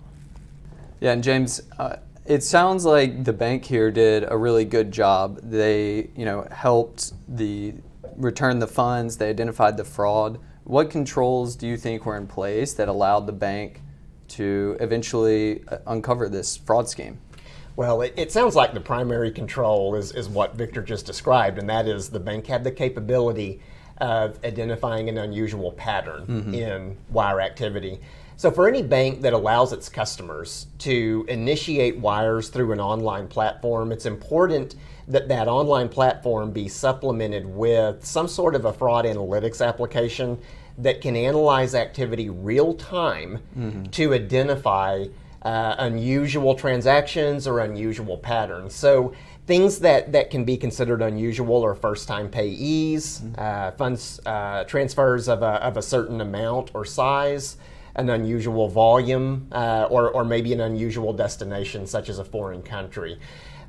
Yeah, 1.00 1.12
and 1.12 1.22
James. 1.22 1.62
Uh, 1.78 1.96
it 2.26 2.42
sounds 2.42 2.84
like 2.84 3.22
the 3.22 3.32
bank 3.32 3.64
here 3.64 3.92
did 3.92 4.24
a 4.28 4.36
really 4.36 4.64
good 4.64 4.90
job. 4.90 5.38
They, 5.44 6.10
you 6.16 6.24
know, 6.24 6.44
helped 6.50 7.12
the 7.28 7.74
return 8.16 8.58
the 8.58 8.66
funds. 8.66 9.16
They 9.16 9.30
identified 9.30 9.76
the 9.76 9.84
fraud 9.84 10.40
what 10.66 10.90
controls 10.90 11.54
do 11.54 11.68
you 11.68 11.76
think 11.76 12.04
were 12.04 12.16
in 12.16 12.26
place 12.26 12.74
that 12.74 12.88
allowed 12.88 13.28
the 13.28 13.32
bank 13.32 13.82
to 14.26 14.76
eventually 14.80 15.62
uh, 15.68 15.78
uncover 15.86 16.28
this 16.28 16.56
fraud 16.56 16.88
scheme? 16.88 17.18
Well, 17.76 18.00
it, 18.00 18.14
it, 18.16 18.32
sounds 18.32 18.56
like 18.56 18.72
the 18.72 18.80
primary 18.80 19.30
control 19.30 19.94
is, 19.96 20.12
is 20.12 20.30
what 20.30 20.56
Victor 20.56 20.82
just 20.82 21.04
described, 21.04 21.58
and 21.58 21.68
that 21.68 21.86
is 21.86 22.08
the 22.08 22.18
bank 22.18 22.46
had 22.46 22.64
the 22.64 22.72
capability 22.72 23.60
of 23.98 24.42
identifying 24.44 25.08
an 25.08 25.18
unusual 25.18 25.72
pattern 25.72 26.26
mm-hmm. 26.26 26.54
in 26.54 26.96
wire 27.10 27.40
activity. 27.40 28.00
So, 28.38 28.50
for 28.50 28.68
any 28.68 28.82
bank 28.82 29.22
that 29.22 29.32
allows 29.32 29.72
its 29.72 29.88
customers 29.88 30.66
to 30.78 31.24
initiate 31.28 31.98
wires 31.98 32.48
through 32.48 32.72
an 32.72 32.80
online 32.80 33.28
platform, 33.28 33.92
it's 33.92 34.06
important 34.06 34.74
that 35.08 35.28
that 35.28 35.48
online 35.48 35.88
platform 35.88 36.52
be 36.52 36.68
supplemented 36.68 37.46
with 37.46 38.04
some 38.04 38.28
sort 38.28 38.54
of 38.54 38.64
a 38.64 38.72
fraud 38.72 39.04
analytics 39.04 39.66
application 39.66 40.38
that 40.78 41.00
can 41.00 41.16
analyze 41.16 41.74
activity 41.74 42.28
real 42.28 42.74
time 42.74 43.38
mm-hmm. 43.56 43.84
to 43.84 44.12
identify 44.12 45.06
uh, 45.46 45.76
unusual 45.78 46.56
transactions 46.56 47.46
or 47.46 47.60
unusual 47.60 48.18
patterns. 48.18 48.74
So 48.74 49.12
things 49.46 49.78
that, 49.78 50.10
that 50.10 50.28
can 50.28 50.44
be 50.44 50.56
considered 50.56 51.02
unusual 51.02 51.64
are 51.64 51.76
first 51.76 52.08
time 52.08 52.28
payees, 52.28 53.20
mm-hmm. 53.20 53.34
uh, 53.38 53.70
funds 53.72 54.18
uh, 54.26 54.64
transfers 54.64 55.28
of 55.28 55.42
a, 55.42 55.62
of 55.68 55.76
a 55.76 55.82
certain 55.82 56.20
amount 56.20 56.72
or 56.74 56.84
size, 56.84 57.58
an 57.94 58.10
unusual 58.10 58.68
volume, 58.68 59.46
uh, 59.52 59.86
or, 59.88 60.10
or 60.10 60.24
maybe 60.24 60.52
an 60.52 60.62
unusual 60.62 61.12
destination, 61.12 61.86
such 61.86 62.08
as 62.08 62.18
a 62.18 62.24
foreign 62.24 62.62
country. 62.62 63.16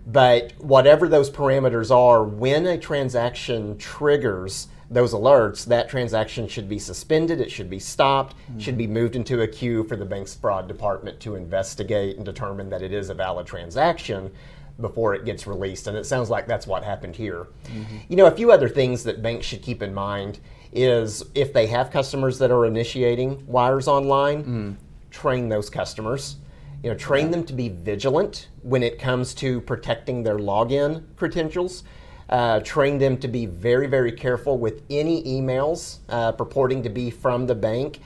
But 0.08 0.54
whatever 0.60 1.10
those 1.10 1.30
parameters 1.30 1.93
are, 1.93 2.24
when 2.24 2.65
a 2.65 2.78
transaction 2.78 3.78
triggers 3.78 4.70
those 4.89 5.13
alerts, 5.13 5.65
that 5.65 5.89
transaction 5.89 6.48
should 6.48 6.70
be 6.70 6.80
suspended, 6.80 7.41
it 7.41 7.52
should 7.52 7.70
be 7.70 7.80
stopped, 7.80 8.34
mm-hmm. 8.38 8.60
should 8.60 8.78
be 8.78 8.88
moved 8.88 9.17
into 9.17 9.41
a 9.41 9.48
queue 9.48 9.84
for 9.84 9.98
the 9.98 10.06
bank's 10.06 10.34
fraud 10.34 10.70
department 10.70 11.20
to 11.20 11.36
investigate 11.36 12.15
and 12.15 12.26
determine 12.26 12.70
that 12.70 12.82
it 12.82 12.93
is 12.93 13.10
a 13.10 13.13
valid 13.13 13.46
transaction 13.46 14.32
before 14.80 15.13
it 15.13 15.26
gets 15.26 15.46
released. 15.46 15.88
And 15.88 15.98
it 15.98 16.06
sounds 16.06 16.30
like 16.30 16.48
that's 16.48 16.67
what 16.67 16.86
happened 16.86 17.17
here. 17.17 17.48
Mm-hmm. 17.65 17.98
You 18.08 18.15
know, 18.15 18.28
a 18.28 18.32
few 18.32 18.50
other 18.50 18.70
things 18.70 19.04
that 19.04 19.22
banks 19.22 19.46
should 19.46 19.62
keep 19.62 19.82
in 19.82 19.93
mind 19.93 20.39
is 20.72 21.22
if 21.36 21.52
they 21.52 21.67
have 21.67 21.91
customers 21.91 22.39
that 22.39 22.50
are 22.50 22.65
initiating 22.65 23.46
wires 23.46 23.89
online, 23.89 24.43
mm. 24.43 24.76
train 25.12 25.50
those 25.50 25.70
customers. 25.70 26.38
You 26.84 26.92
know, 26.92 26.96
train 26.96 27.32
them 27.32 27.44
to 27.46 27.54
be 27.54 27.70
vigilant 27.70 28.50
when 28.62 28.84
it 28.84 29.00
comes 29.00 29.34
to 29.36 29.62
protecting 29.62 30.24
their 30.24 30.38
login 30.38 31.04
credentials. 31.16 31.84
Uh, 32.30 32.60
train 32.60 32.98
them 32.98 33.18
to 33.18 33.28
be 33.28 33.46
very, 33.46 33.88
very 33.88 34.12
careful 34.12 34.58
with 34.58 34.84
any 34.90 35.24
emails 35.24 36.00
uh, 36.10 36.32
purporting 36.34 36.84
to 36.84 36.90
be 36.90 37.10
from 37.10 37.48
the 37.48 37.56
bank. 37.56 38.00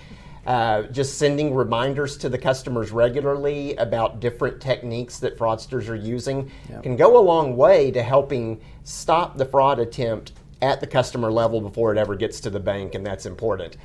Uh, 0.46 0.84
just 0.84 1.20
sending 1.20 1.54
reminders 1.54 2.18
to 2.18 2.30
the 2.30 2.38
customers 2.38 2.92
regularly 2.92 3.76
about 3.76 4.20
different 4.20 4.60
techniques 4.60 5.20
that 5.20 5.38
fraudsters 5.38 5.88
are 5.88 5.96
using 5.96 6.50
yep. 6.70 6.82
can 6.82 6.96
go 6.96 7.20
a 7.20 7.22
long 7.22 7.56
way 7.56 7.92
to 7.92 8.02
helping 8.02 8.60
stop 8.84 9.38
the 9.38 9.46
fraud 9.46 9.80
attempt 9.80 10.34
at 10.62 10.80
the 10.80 10.88
customer 10.88 11.32
level 11.32 11.62
before 11.62 11.92
it 11.92 11.98
ever 11.98 12.16
gets 12.16 12.40
to 12.40 12.50
the 12.50 12.60
bank, 12.60 12.96
and 12.96 13.06
that's 13.06 13.26
important. 13.26 13.78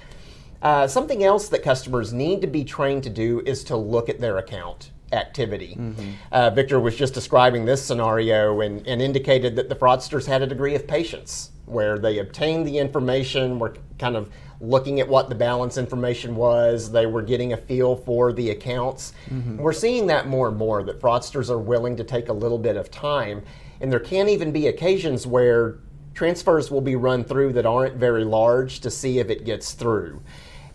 Uh, 0.66 0.88
something 0.88 1.22
else 1.22 1.48
that 1.48 1.62
customers 1.62 2.12
need 2.12 2.40
to 2.40 2.48
be 2.48 2.64
trained 2.64 3.00
to 3.05 3.09
do 3.09 3.40
is 3.46 3.62
to 3.62 3.76
look 3.76 4.09
at 4.09 4.18
their 4.18 4.38
account 4.38 4.90
activity. 5.12 5.76
Mm-hmm. 5.79 6.11
Uh, 6.33 6.50
Victor 6.50 6.81
was 6.81 6.96
just 6.96 7.14
describing 7.14 7.64
this 7.64 7.81
scenario 7.81 8.61
and, 8.61 8.85
and, 8.85 9.00
indicated 9.00 9.55
that 9.55 9.68
the 9.68 9.76
fraudsters 9.76 10.26
had 10.26 10.42
a 10.42 10.46
degree 10.48 10.74
of 10.74 10.85
patience 10.88 11.52
where 11.66 12.00
they 12.00 12.18
obtained 12.18 12.66
the 12.66 12.79
information, 12.79 13.61
were 13.61 13.76
kind 14.00 14.16
of 14.16 14.29
looking 14.61 14.98
at 14.98 15.09
what 15.09 15.29
the 15.29 15.37
balance 15.37 15.79
information 15.79 16.35
was, 16.35 16.90
they 16.90 17.07
were 17.07 17.22
getting 17.22 17.52
a 17.52 17.57
feel 17.57 17.94
for 17.94 18.33
the 18.33 18.50
accounts. 18.50 19.12
Mm-hmm. 19.31 19.59
We're 19.59 19.72
seeing 19.72 20.09
that 20.09 20.26
more 20.26 20.48
and 20.48 20.57
more 20.57 20.83
that 20.83 21.00
fraudsters 21.00 21.48
are 21.48 21.61
willing 21.61 21.94
to 21.96 22.02
take 22.02 22.29
a 22.29 22.33
little 22.33 22.59
bit 22.59 22.76
of 22.76 22.90
time. 22.90 23.44
And 23.81 23.92
there 23.92 24.00
can 24.00 24.29
even 24.29 24.50
be 24.50 24.66
occasions 24.66 25.29
where 25.29 25.79
transfers 26.12 26.72
will 26.72 26.81
be 26.81 26.96
run 26.96 27.22
through 27.22 27.52
that 27.52 27.66
aren't 27.66 27.94
very 27.94 28.24
large 28.24 28.81
to 28.81 28.90
see 28.90 29.20
if 29.20 29.31
it 29.31 29.44
gets 29.44 29.72
through. 29.72 30.20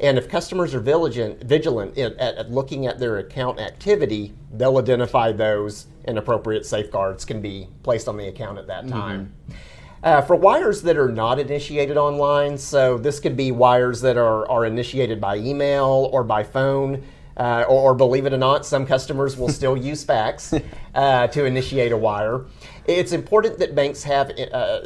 And 0.02 0.18
if 0.18 0.28
customers 0.28 0.74
are 0.74 0.80
vigilant, 0.80 1.44
vigilant 1.44 1.98
at, 1.98 2.18
at, 2.18 2.52
looking 2.52 2.88
at 2.88 3.00
their 3.00 3.20
account 3.20 3.60
activity, 3.60 4.34
they'll 4.52 4.80
identify 4.80 5.32
those 5.32 5.86
and 6.06 6.18
appropriate 6.18 6.66
safeguards 6.66 7.24
can 7.24 7.40
be 7.40 7.68
placed 7.84 8.08
on 8.08 8.18
the 8.18 8.28
account 8.28 8.58
at 8.58 8.68
that 8.68 8.88
time. 8.88 9.32
Mm-hmm. 9.48 9.58
Uh, 10.04 10.22
for 10.22 10.36
wires 10.36 10.82
that 10.82 10.98
are 10.98 11.12
not 11.12 11.38
initiated 11.38 11.96
online, 11.96 12.58
so 12.58 12.98
this 12.98 13.20
could 13.20 13.38
be 13.38 13.52
wires 13.52 14.02
that 14.02 14.18
are, 14.18 14.50
are 14.50 14.66
initiated 14.66 15.22
by 15.22 15.36
email 15.38 16.10
or 16.12 16.24
by 16.24 16.44
phone, 16.44 17.04
uh, 17.38 17.64
or, 17.70 17.92
or, 17.92 17.94
believe 17.94 18.26
it 18.26 18.34
or 18.34 18.38
not, 18.38 18.66
some 18.66 18.86
customers 18.86 19.38
will 19.38 19.50
still 19.50 19.78
use 19.92 20.04
fax. 20.04 20.56
uh, 20.96 21.28
to 21.28 21.46
initiate 21.46 21.92
a 21.92 21.98
wire. 21.98 22.46
It's 22.86 23.12
important 23.12 23.60
that 23.60 23.76
banks 23.76 24.04
have 24.04 24.32
uh, 24.32 24.82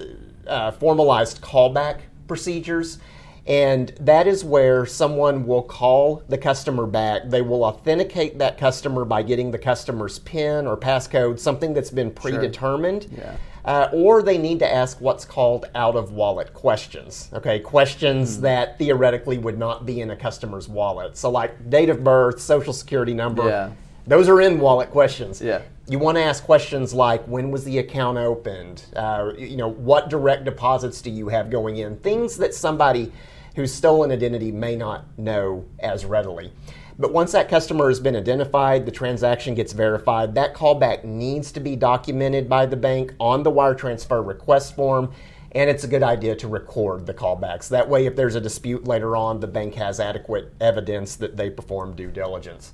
uh, 0.47 0.71
formalized 0.71 1.41
callback 1.41 2.01
procedures. 2.27 2.99
And 3.47 3.89
that 3.99 4.25
is 4.27 4.43
where 4.43 4.85
someone 4.85 5.45
will 5.45 5.61
call 5.61 6.23
the 6.29 6.37
customer 6.37 6.87
back. 6.87 7.29
They 7.29 7.41
will 7.41 7.63
authenticate 7.63 8.39
that 8.39 8.57
customer 8.57 9.05
by 9.05 9.21
getting 9.21 9.51
the 9.51 9.59
customer's 9.59 10.17
PIN 10.19 10.65
or 10.65 10.75
passcode, 10.75 11.39
something 11.39 11.73
that's 11.73 11.91
been 11.91 12.09
predetermined. 12.11 13.03
Sure. 13.03 13.11
Yeah. 13.17 13.37
Uh, 13.63 13.89
or 13.93 14.21
they 14.21 14.37
need 14.37 14.59
to 14.59 14.71
ask 14.71 15.01
what's 15.01 15.25
called 15.25 15.65
out 15.73 15.95
of 15.95 16.11
wallet 16.11 16.53
questions. 16.53 17.29
Okay, 17.33 17.59
questions 17.59 18.37
mm. 18.37 18.41
that 18.41 18.77
theoretically 18.77 19.39
would 19.39 19.57
not 19.57 19.87
be 19.87 20.01
in 20.01 20.11
a 20.11 20.15
customer's 20.15 20.69
wallet. 20.69 21.17
So, 21.17 21.31
like 21.31 21.67
date 21.69 21.89
of 21.89 22.03
birth, 22.03 22.39
social 22.39 22.73
security 22.73 23.15
number, 23.15 23.47
yeah. 23.47 23.71
those 24.05 24.29
are 24.29 24.39
in 24.39 24.59
wallet 24.59 24.91
questions. 24.91 25.41
Yeah. 25.41 25.63
You 25.87 25.97
want 25.97 26.17
to 26.17 26.23
ask 26.23 26.43
questions 26.43 26.93
like 26.93 27.23
when 27.25 27.49
was 27.49 27.63
the 27.63 27.79
account 27.79 28.19
opened? 28.19 28.85
Uh, 28.95 29.31
you 29.35 29.57
know, 29.57 29.69
what 29.69 30.09
direct 30.09 30.45
deposits 30.45 31.01
do 31.01 31.09
you 31.09 31.27
have 31.29 31.49
going 31.49 31.77
in? 31.77 31.97
Things 31.97 32.37
that 32.37 32.53
somebody 32.53 33.11
whose 33.55 33.73
stolen 33.73 34.11
identity 34.11 34.51
may 34.51 34.75
not 34.75 35.05
know 35.17 35.65
as 35.79 36.05
readily. 36.05 36.51
But 36.97 37.11
once 37.11 37.33
that 37.33 37.49
customer 37.49 37.89
has 37.89 37.99
been 37.99 38.15
identified, 38.15 38.85
the 38.85 38.91
transaction 38.91 39.53
gets 39.53 39.73
verified, 39.73 40.35
that 40.35 40.53
callback 40.53 41.03
needs 41.03 41.51
to 41.53 41.59
be 41.59 41.75
documented 41.75 42.47
by 42.47 42.65
the 42.65 42.77
bank 42.77 43.13
on 43.19 43.43
the 43.43 43.51
wire 43.51 43.75
transfer 43.75 44.21
request 44.21 44.75
form, 44.75 45.11
and 45.51 45.69
it's 45.69 45.83
a 45.83 45.87
good 45.87 46.03
idea 46.03 46.35
to 46.35 46.47
record 46.47 47.05
the 47.05 47.13
callbacks. 47.13 47.67
That 47.69 47.89
way, 47.89 48.05
if 48.05 48.15
there's 48.15 48.35
a 48.35 48.41
dispute 48.41 48.85
later 48.85 49.15
on, 49.15 49.39
the 49.39 49.47
bank 49.47 49.75
has 49.75 49.99
adequate 49.99 50.53
evidence 50.61 51.15
that 51.17 51.35
they 51.35 51.49
performed 51.49 51.95
due 51.97 52.11
diligence. 52.11 52.73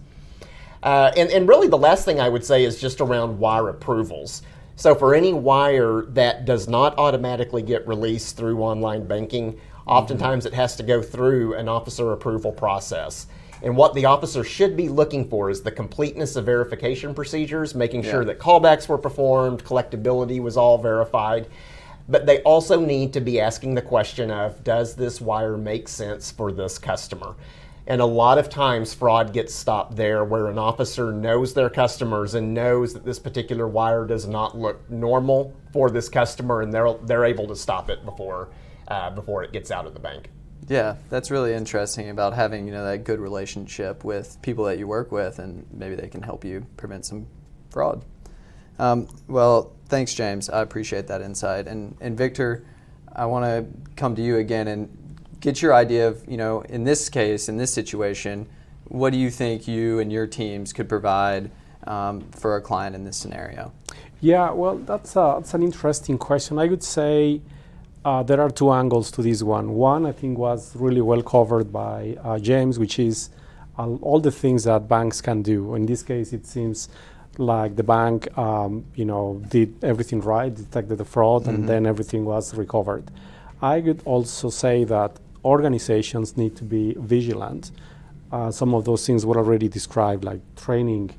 Uh, 0.84 1.12
and, 1.16 1.30
and 1.30 1.48
really, 1.48 1.68
the 1.68 1.78
last 1.78 2.06
thing 2.06 2.20
I 2.20 2.30
would 2.30 2.44
say 2.44 2.64
is 2.64 2.82
just 2.82 3.02
around 3.02 3.38
wire 3.38 3.70
approvals. 3.70 4.42
So, 4.76 4.96
for 4.96 5.14
any 5.14 5.32
wire 5.32 6.06
that 6.10 6.46
does 6.46 6.68
not 6.68 6.98
automatically 6.98 7.62
get 7.62 7.88
released 7.88 8.36
through 8.36 8.60
online 8.62 9.06
banking, 9.06 9.60
oftentimes 9.92 10.46
it 10.46 10.54
has 10.54 10.76
to 10.78 10.84
go 10.84 11.02
through 11.02 11.56
an 11.56 11.68
officer 11.68 12.14
approval 12.14 12.52
process. 12.52 13.28
And 13.62 13.76
what 13.76 13.94
the 13.94 14.06
officer 14.06 14.44
should 14.44 14.76
be 14.76 14.90
looking 14.90 15.30
for 15.30 15.50
is 15.50 15.62
the 15.62 15.72
completeness 15.72 16.36
of 16.36 16.46
verification 16.46 17.14
procedures, 17.14 17.76
making 17.76 18.04
yeah. 18.04 18.12
sure 18.12 18.26
that 18.26 18.40
callbacks 18.40 18.88
were 18.88 18.98
performed, 18.98 19.64
collectability 19.64 20.42
was 20.42 20.58
all 20.58 20.78
verified. 20.78 21.48
But 22.10 22.26
they 22.26 22.42
also 22.42 22.80
need 22.80 23.14
to 23.14 23.22
be 23.22 23.40
asking 23.40 23.76
the 23.76 23.82
question 23.82 24.32
of 24.32 24.64
does 24.64 24.96
this 24.96 25.22
wire 25.22 25.58
make 25.58 25.88
sense 25.88 26.32
for 26.32 26.52
this 26.52 26.80
customer? 26.80 27.36
And 27.88 28.00
a 28.00 28.06
lot 28.06 28.38
of 28.38 28.50
times 28.50 28.94
fraud 28.94 29.34
gets 29.34 29.54
stopped 29.54 29.96
there 29.96 30.24
where 30.24 30.48
an 30.48 30.58
officer 30.58 31.12
knows 31.12 31.54
their 31.54 31.70
customers 31.70 32.36
and 32.36 32.54
knows 32.54 32.94
that 32.94 33.04
this 33.04 33.20
particular 33.20 33.68
wire 33.68 34.06
does 34.06 34.28
not 34.28 34.58
look 34.58 34.90
normal 34.90 35.54
for 35.74 35.90
this 35.90 36.08
customer 36.08 36.62
and 36.62 36.74
they're, 36.74 36.94
they're 37.04 37.26
able 37.26 37.48
to 37.48 37.56
stop 37.56 37.90
it 37.90 38.06
before, 38.06 38.50
uh, 38.88 39.10
before 39.10 39.44
it 39.44 39.52
gets 39.52 39.72
out 39.72 39.86
of 39.86 39.94
the 39.94 40.00
bank. 40.00 40.30
Yeah, 40.68 40.96
that's 41.10 41.32
really 41.32 41.54
interesting 41.54 42.10
about 42.10 42.34
having 42.34 42.66
you 42.66 42.72
know 42.72 42.86
that 42.86 43.04
good 43.04 43.20
relationship 43.20 44.04
with 44.04 44.38
people 44.42 44.66
that 44.66 44.78
you 44.78 44.88
work 44.88 45.12
with, 45.12 45.40
and 45.40 45.66
maybe 45.72 45.96
they 45.96 46.08
can 46.08 46.22
help 46.22 46.46
you 46.46 46.66
prevent 46.78 47.06
some 47.06 47.28
fraud. 47.70 48.06
Um, 48.80 49.08
well, 49.28 49.74
thanks, 49.88 50.14
James. 50.14 50.50
I 50.50 50.62
appreciate 50.62 51.08
that 51.08 51.22
insight. 51.22 51.68
And 51.68 51.96
and 52.00 52.18
Victor, 52.18 52.64
I 53.14 53.26
want 53.26 53.46
to 53.46 53.94
come 53.96 54.16
to 54.16 54.22
you 54.22 54.38
again 54.38 54.68
and 54.68 54.98
get 55.40 55.62
your 55.62 55.74
idea 55.74 56.08
of 56.08 56.24
you 56.28 56.38
know 56.38 56.62
in 56.62 56.84
this 56.84 57.10
case, 57.10 57.50
in 57.50 57.58
this 57.58 57.74
situation, 57.74 58.48
what 58.86 59.12
do 59.12 59.18
you 59.18 59.32
think 59.32 59.68
you 59.68 60.00
and 60.00 60.12
your 60.12 60.28
teams 60.28 60.74
could 60.74 60.88
provide 60.88 61.50
um, 61.88 62.22
for 62.32 62.56
a 62.56 62.62
client 62.62 62.96
in 62.96 63.04
this 63.04 63.18
scenario? 63.18 63.72
Yeah, 64.20 64.52
well, 64.52 64.78
that's 64.78 65.16
a, 65.16 65.36
that's 65.38 65.54
an 65.56 65.64
interesting 65.64 66.18
question. 66.18 66.60
I 66.60 66.68
would 66.68 66.84
say 66.84 67.42
uh, 68.04 68.24
there 68.24 68.42
are 68.42 68.50
two 68.50 68.72
angles 68.72 69.12
to 69.12 69.22
this 69.22 69.44
one. 69.44 69.74
One, 69.74 70.06
I 70.06 70.12
think, 70.12 70.38
was 70.38 70.76
really 70.76 71.02
well 71.02 71.22
covered 71.22 71.72
by 71.72 72.18
uh, 72.24 72.40
James, 72.40 72.80
which 72.80 72.98
is 72.98 73.30
uh, 73.78 73.88
all 74.02 74.20
the 74.20 74.32
things 74.32 74.64
that 74.64 74.88
banks 74.88 75.22
can 75.22 75.42
do. 75.42 75.76
In 75.76 75.86
this 75.86 76.02
case, 76.02 76.34
it 76.34 76.46
seems 76.46 76.90
like 77.38 77.76
the 77.76 77.84
bank, 77.84 78.36
um, 78.38 78.86
you 78.96 79.06
know, 79.06 79.42
did 79.50 79.84
everything 79.84 80.20
right, 80.22 80.54
detected 80.54 80.98
the 80.98 81.06
fraud, 81.06 81.44
mm-hmm. 81.44 81.56
and 81.56 81.70
then 81.70 81.86
everything 81.86 82.26
was 82.26 82.56
recovered. 82.56 83.12
I 83.62 83.80
would 83.80 84.02
also 84.06 84.50
say 84.50 84.84
that 84.86 85.20
organizations 85.46 86.38
need 86.38 86.56
to 86.58 86.64
be 86.64 86.96
vigilant. 86.98 87.72
Uh, 88.32 88.50
some 88.50 88.74
of 88.74 88.86
those 88.86 89.06
things 89.06 89.26
were 89.26 89.38
already 89.38 89.68
described, 89.68 90.24
like 90.24 90.42
training, 90.56 91.12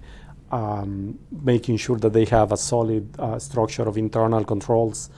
um, 0.51 1.19
making 1.31 1.77
sure 1.77 1.97
that 1.99 2.13
they 2.13 2.25
have 2.25 2.51
a 2.51 2.57
solid 2.57 3.09
uh, 3.21 3.39
structure 3.39 3.85
of 3.85 3.97
internal 3.97 4.45
controls. 4.45 5.11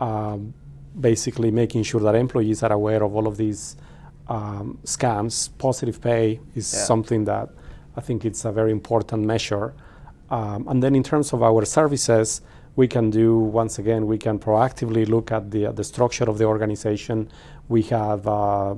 Um, 0.00 0.54
basically 1.00 1.50
making 1.50 1.82
sure 1.84 2.00
that 2.00 2.14
employees 2.14 2.62
are 2.62 2.72
aware 2.72 3.02
of 3.02 3.14
all 3.14 3.26
of 3.26 3.36
these 3.36 3.76
um, 4.28 4.78
scams. 4.84 5.50
Positive 5.58 6.00
pay 6.00 6.40
is 6.54 6.72
yeah. 6.72 6.80
something 6.80 7.24
that 7.24 7.48
I 7.96 8.00
think 8.00 8.24
it's 8.24 8.44
a 8.44 8.52
very 8.52 8.70
important 8.70 9.24
measure. 9.24 9.74
Um, 10.30 10.68
and 10.68 10.82
then 10.82 10.94
in 10.94 11.02
terms 11.02 11.32
of 11.32 11.42
our 11.42 11.64
services, 11.64 12.42
we 12.76 12.86
can 12.86 13.10
do 13.10 13.36
once 13.36 13.80
again 13.80 14.06
we 14.06 14.18
can 14.18 14.38
proactively 14.38 15.08
look 15.08 15.32
at 15.32 15.50
the 15.50 15.72
the 15.72 15.82
structure 15.82 16.30
of 16.30 16.38
the 16.38 16.44
organization. 16.44 17.28
We 17.68 17.82
have 17.84 18.26
uh, 18.28 18.76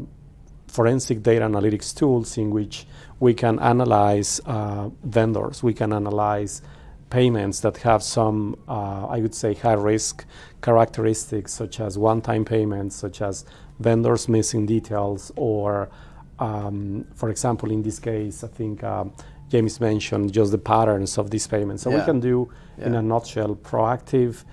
forensic 0.68 1.22
data 1.22 1.44
analytics 1.44 1.94
tools 1.94 2.38
in 2.38 2.50
which 2.50 2.86
we 3.18 3.34
can 3.34 3.58
analyze 3.58 4.40
uh, 4.46 4.88
vendors. 5.04 5.62
We 5.62 5.74
can 5.74 5.92
analyze 5.92 6.62
payments 7.10 7.60
that 7.60 7.76
have 7.78 8.02
some, 8.02 8.56
uh, 8.68 9.06
I 9.06 9.20
would 9.20 9.34
say, 9.34 9.54
high 9.54 9.74
risk 9.74 10.24
characteristics, 10.62 11.52
such 11.52 11.80
as 11.80 11.98
one 11.98 12.20
time 12.22 12.44
payments, 12.44 12.96
such 12.96 13.20
as 13.20 13.44
vendors 13.80 14.28
missing 14.28 14.66
details, 14.66 15.32
or, 15.36 15.90
um, 16.38 17.04
for 17.14 17.28
example, 17.30 17.70
in 17.70 17.82
this 17.82 17.98
case, 17.98 18.44
I 18.44 18.48
think 18.48 18.84
um, 18.84 19.12
James 19.48 19.80
mentioned 19.80 20.32
just 20.32 20.52
the 20.52 20.58
patterns 20.58 21.18
of 21.18 21.30
these 21.30 21.46
payments. 21.46 21.82
So 21.82 21.90
yeah. 21.90 21.98
we 21.98 22.04
can 22.04 22.20
do, 22.20 22.50
yeah. 22.78 22.86
in 22.86 22.94
a 22.94 23.02
nutshell, 23.02 23.56
proactive 23.56 24.44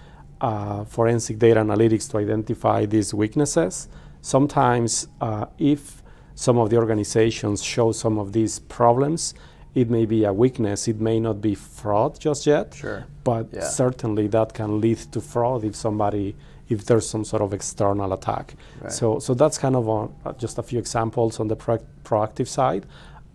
uh, 0.42 0.84
forensic 0.86 1.40
data 1.40 1.60
analytics 1.60 2.10
to 2.12 2.18
identify 2.18 2.86
these 2.86 3.14
weaknesses. 3.14 3.88
Sometimes, 4.22 5.08
uh, 5.22 5.46
if 5.58 6.04
some 6.36 6.58
of 6.58 6.70
the 6.70 6.78
organizations 6.78 7.64
show 7.64 7.92
some 7.92 8.18
of 8.20 8.32
these 8.34 8.60
problems, 8.60 9.34
it 9.78 9.92
may 9.92 10.08
be 10.08 10.24
a 10.24 10.34
weakness. 10.34 10.88
It 10.88 11.00
may 11.00 11.20
not 11.20 11.40
be 11.40 11.54
fraud 11.54 12.20
just 12.20 12.48
yet. 12.48 12.74
Sure. 12.74 13.06
But 13.24 13.46
yeah. 13.52 13.62
certainly 13.62 14.26
that 14.30 14.56
can 14.56 14.82
lead 14.82 14.98
to 15.14 15.22
fraud 15.22 15.64
if 15.64 15.76
somebody, 15.76 16.36
if 16.68 16.86
there's 16.86 17.08
some 17.08 17.24
sort 17.24 17.44
of 17.44 17.54
external 17.54 18.12
attack. 18.12 18.56
Right. 18.82 18.92
So, 18.92 19.20
so 19.20 19.36
that's 19.36 19.60
kind 19.60 19.76
of 19.76 19.88
uh, 19.88 20.34
just 20.34 20.58
a 20.58 20.64
few 20.64 20.80
examples 20.80 21.40
on 21.40 21.48
the 21.48 21.56
pro- 21.56 21.86
proactive 22.04 22.48
side. 22.48 22.88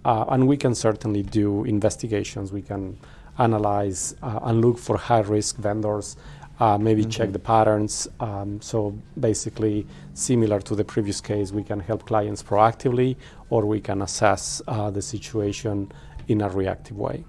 Uh, 0.04 0.24
and 0.30 0.48
we 0.48 0.56
can 0.56 0.74
certainly 0.74 1.22
do 1.22 1.62
investigations. 1.62 2.52
We 2.52 2.62
can 2.62 2.98
analyze 3.38 4.16
uh, 4.20 4.40
and 4.42 4.60
look 4.64 4.78
for 4.78 4.96
high 4.96 5.20
risk 5.20 5.58
vendors, 5.58 6.16
uh, 6.58 6.76
maybe 6.76 7.02
mm-hmm. 7.02 7.10
check 7.10 7.30
the 7.30 7.38
patterns. 7.38 8.08
Um, 8.18 8.60
so 8.60 8.98
basically, 9.20 9.86
similar 10.14 10.60
to 10.60 10.74
the 10.74 10.84
previous 10.84 11.20
case, 11.20 11.52
we 11.52 11.62
can 11.62 11.78
help 11.78 12.04
clients 12.04 12.42
proactively 12.42 13.14
or 13.48 13.64
we 13.64 13.80
can 13.80 14.02
assess 14.02 14.60
uh, 14.66 14.90
the 14.90 15.02
situation 15.02 15.92
in 16.28 16.40
a 16.40 16.48
reactive 16.48 16.96
way. 16.96 17.24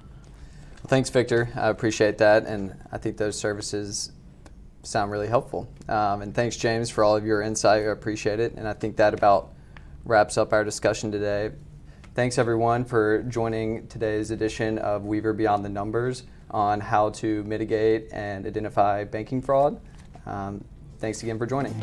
Thanks, 0.88 1.10
Victor. 1.10 1.50
I 1.56 1.70
appreciate 1.70 2.18
that, 2.18 2.46
and 2.46 2.76
I 2.92 2.98
think 2.98 3.18
those 3.18 3.38
services 3.38 4.12
sound 4.84 5.12
really 5.12 5.28
helpful. 5.28 5.70
Um, 5.88 6.22
and 6.22 6.36
thanks, 6.36 6.58
James, 6.58 6.90
for 6.90 7.04
all 7.04 7.16
of 7.16 7.26
your 7.26 7.42
insight. 7.42 7.84
I 7.84 7.92
appreciate 7.92 8.40
it, 8.40 8.54
and 8.56 8.68
I 8.68 8.74
think 8.74 8.98
that 8.98 9.14
about 9.14 9.54
wraps 10.06 10.38
up 10.38 10.52
our 10.52 10.64
discussion 10.64 11.12
today. 11.12 11.52
Thanks, 12.16 12.38
everyone, 12.38 12.86
for 12.86 13.24
joining 13.24 13.88
today's 13.88 14.30
edition 14.30 14.78
of 14.78 15.06
Weaver 15.06 15.34
Beyond 15.34 15.66
the 15.66 15.70
Numbers 15.70 16.24
on 16.52 16.80
how 16.80 17.10
to 17.10 17.44
mitigate 17.46 18.10
and 18.12 18.46
identify 18.46 19.04
banking 19.04 19.42
fraud. 19.42 19.80
Um, 20.26 20.64
thanks 21.00 21.24
again 21.24 21.40
for 21.40 21.46
joining. 21.46 21.74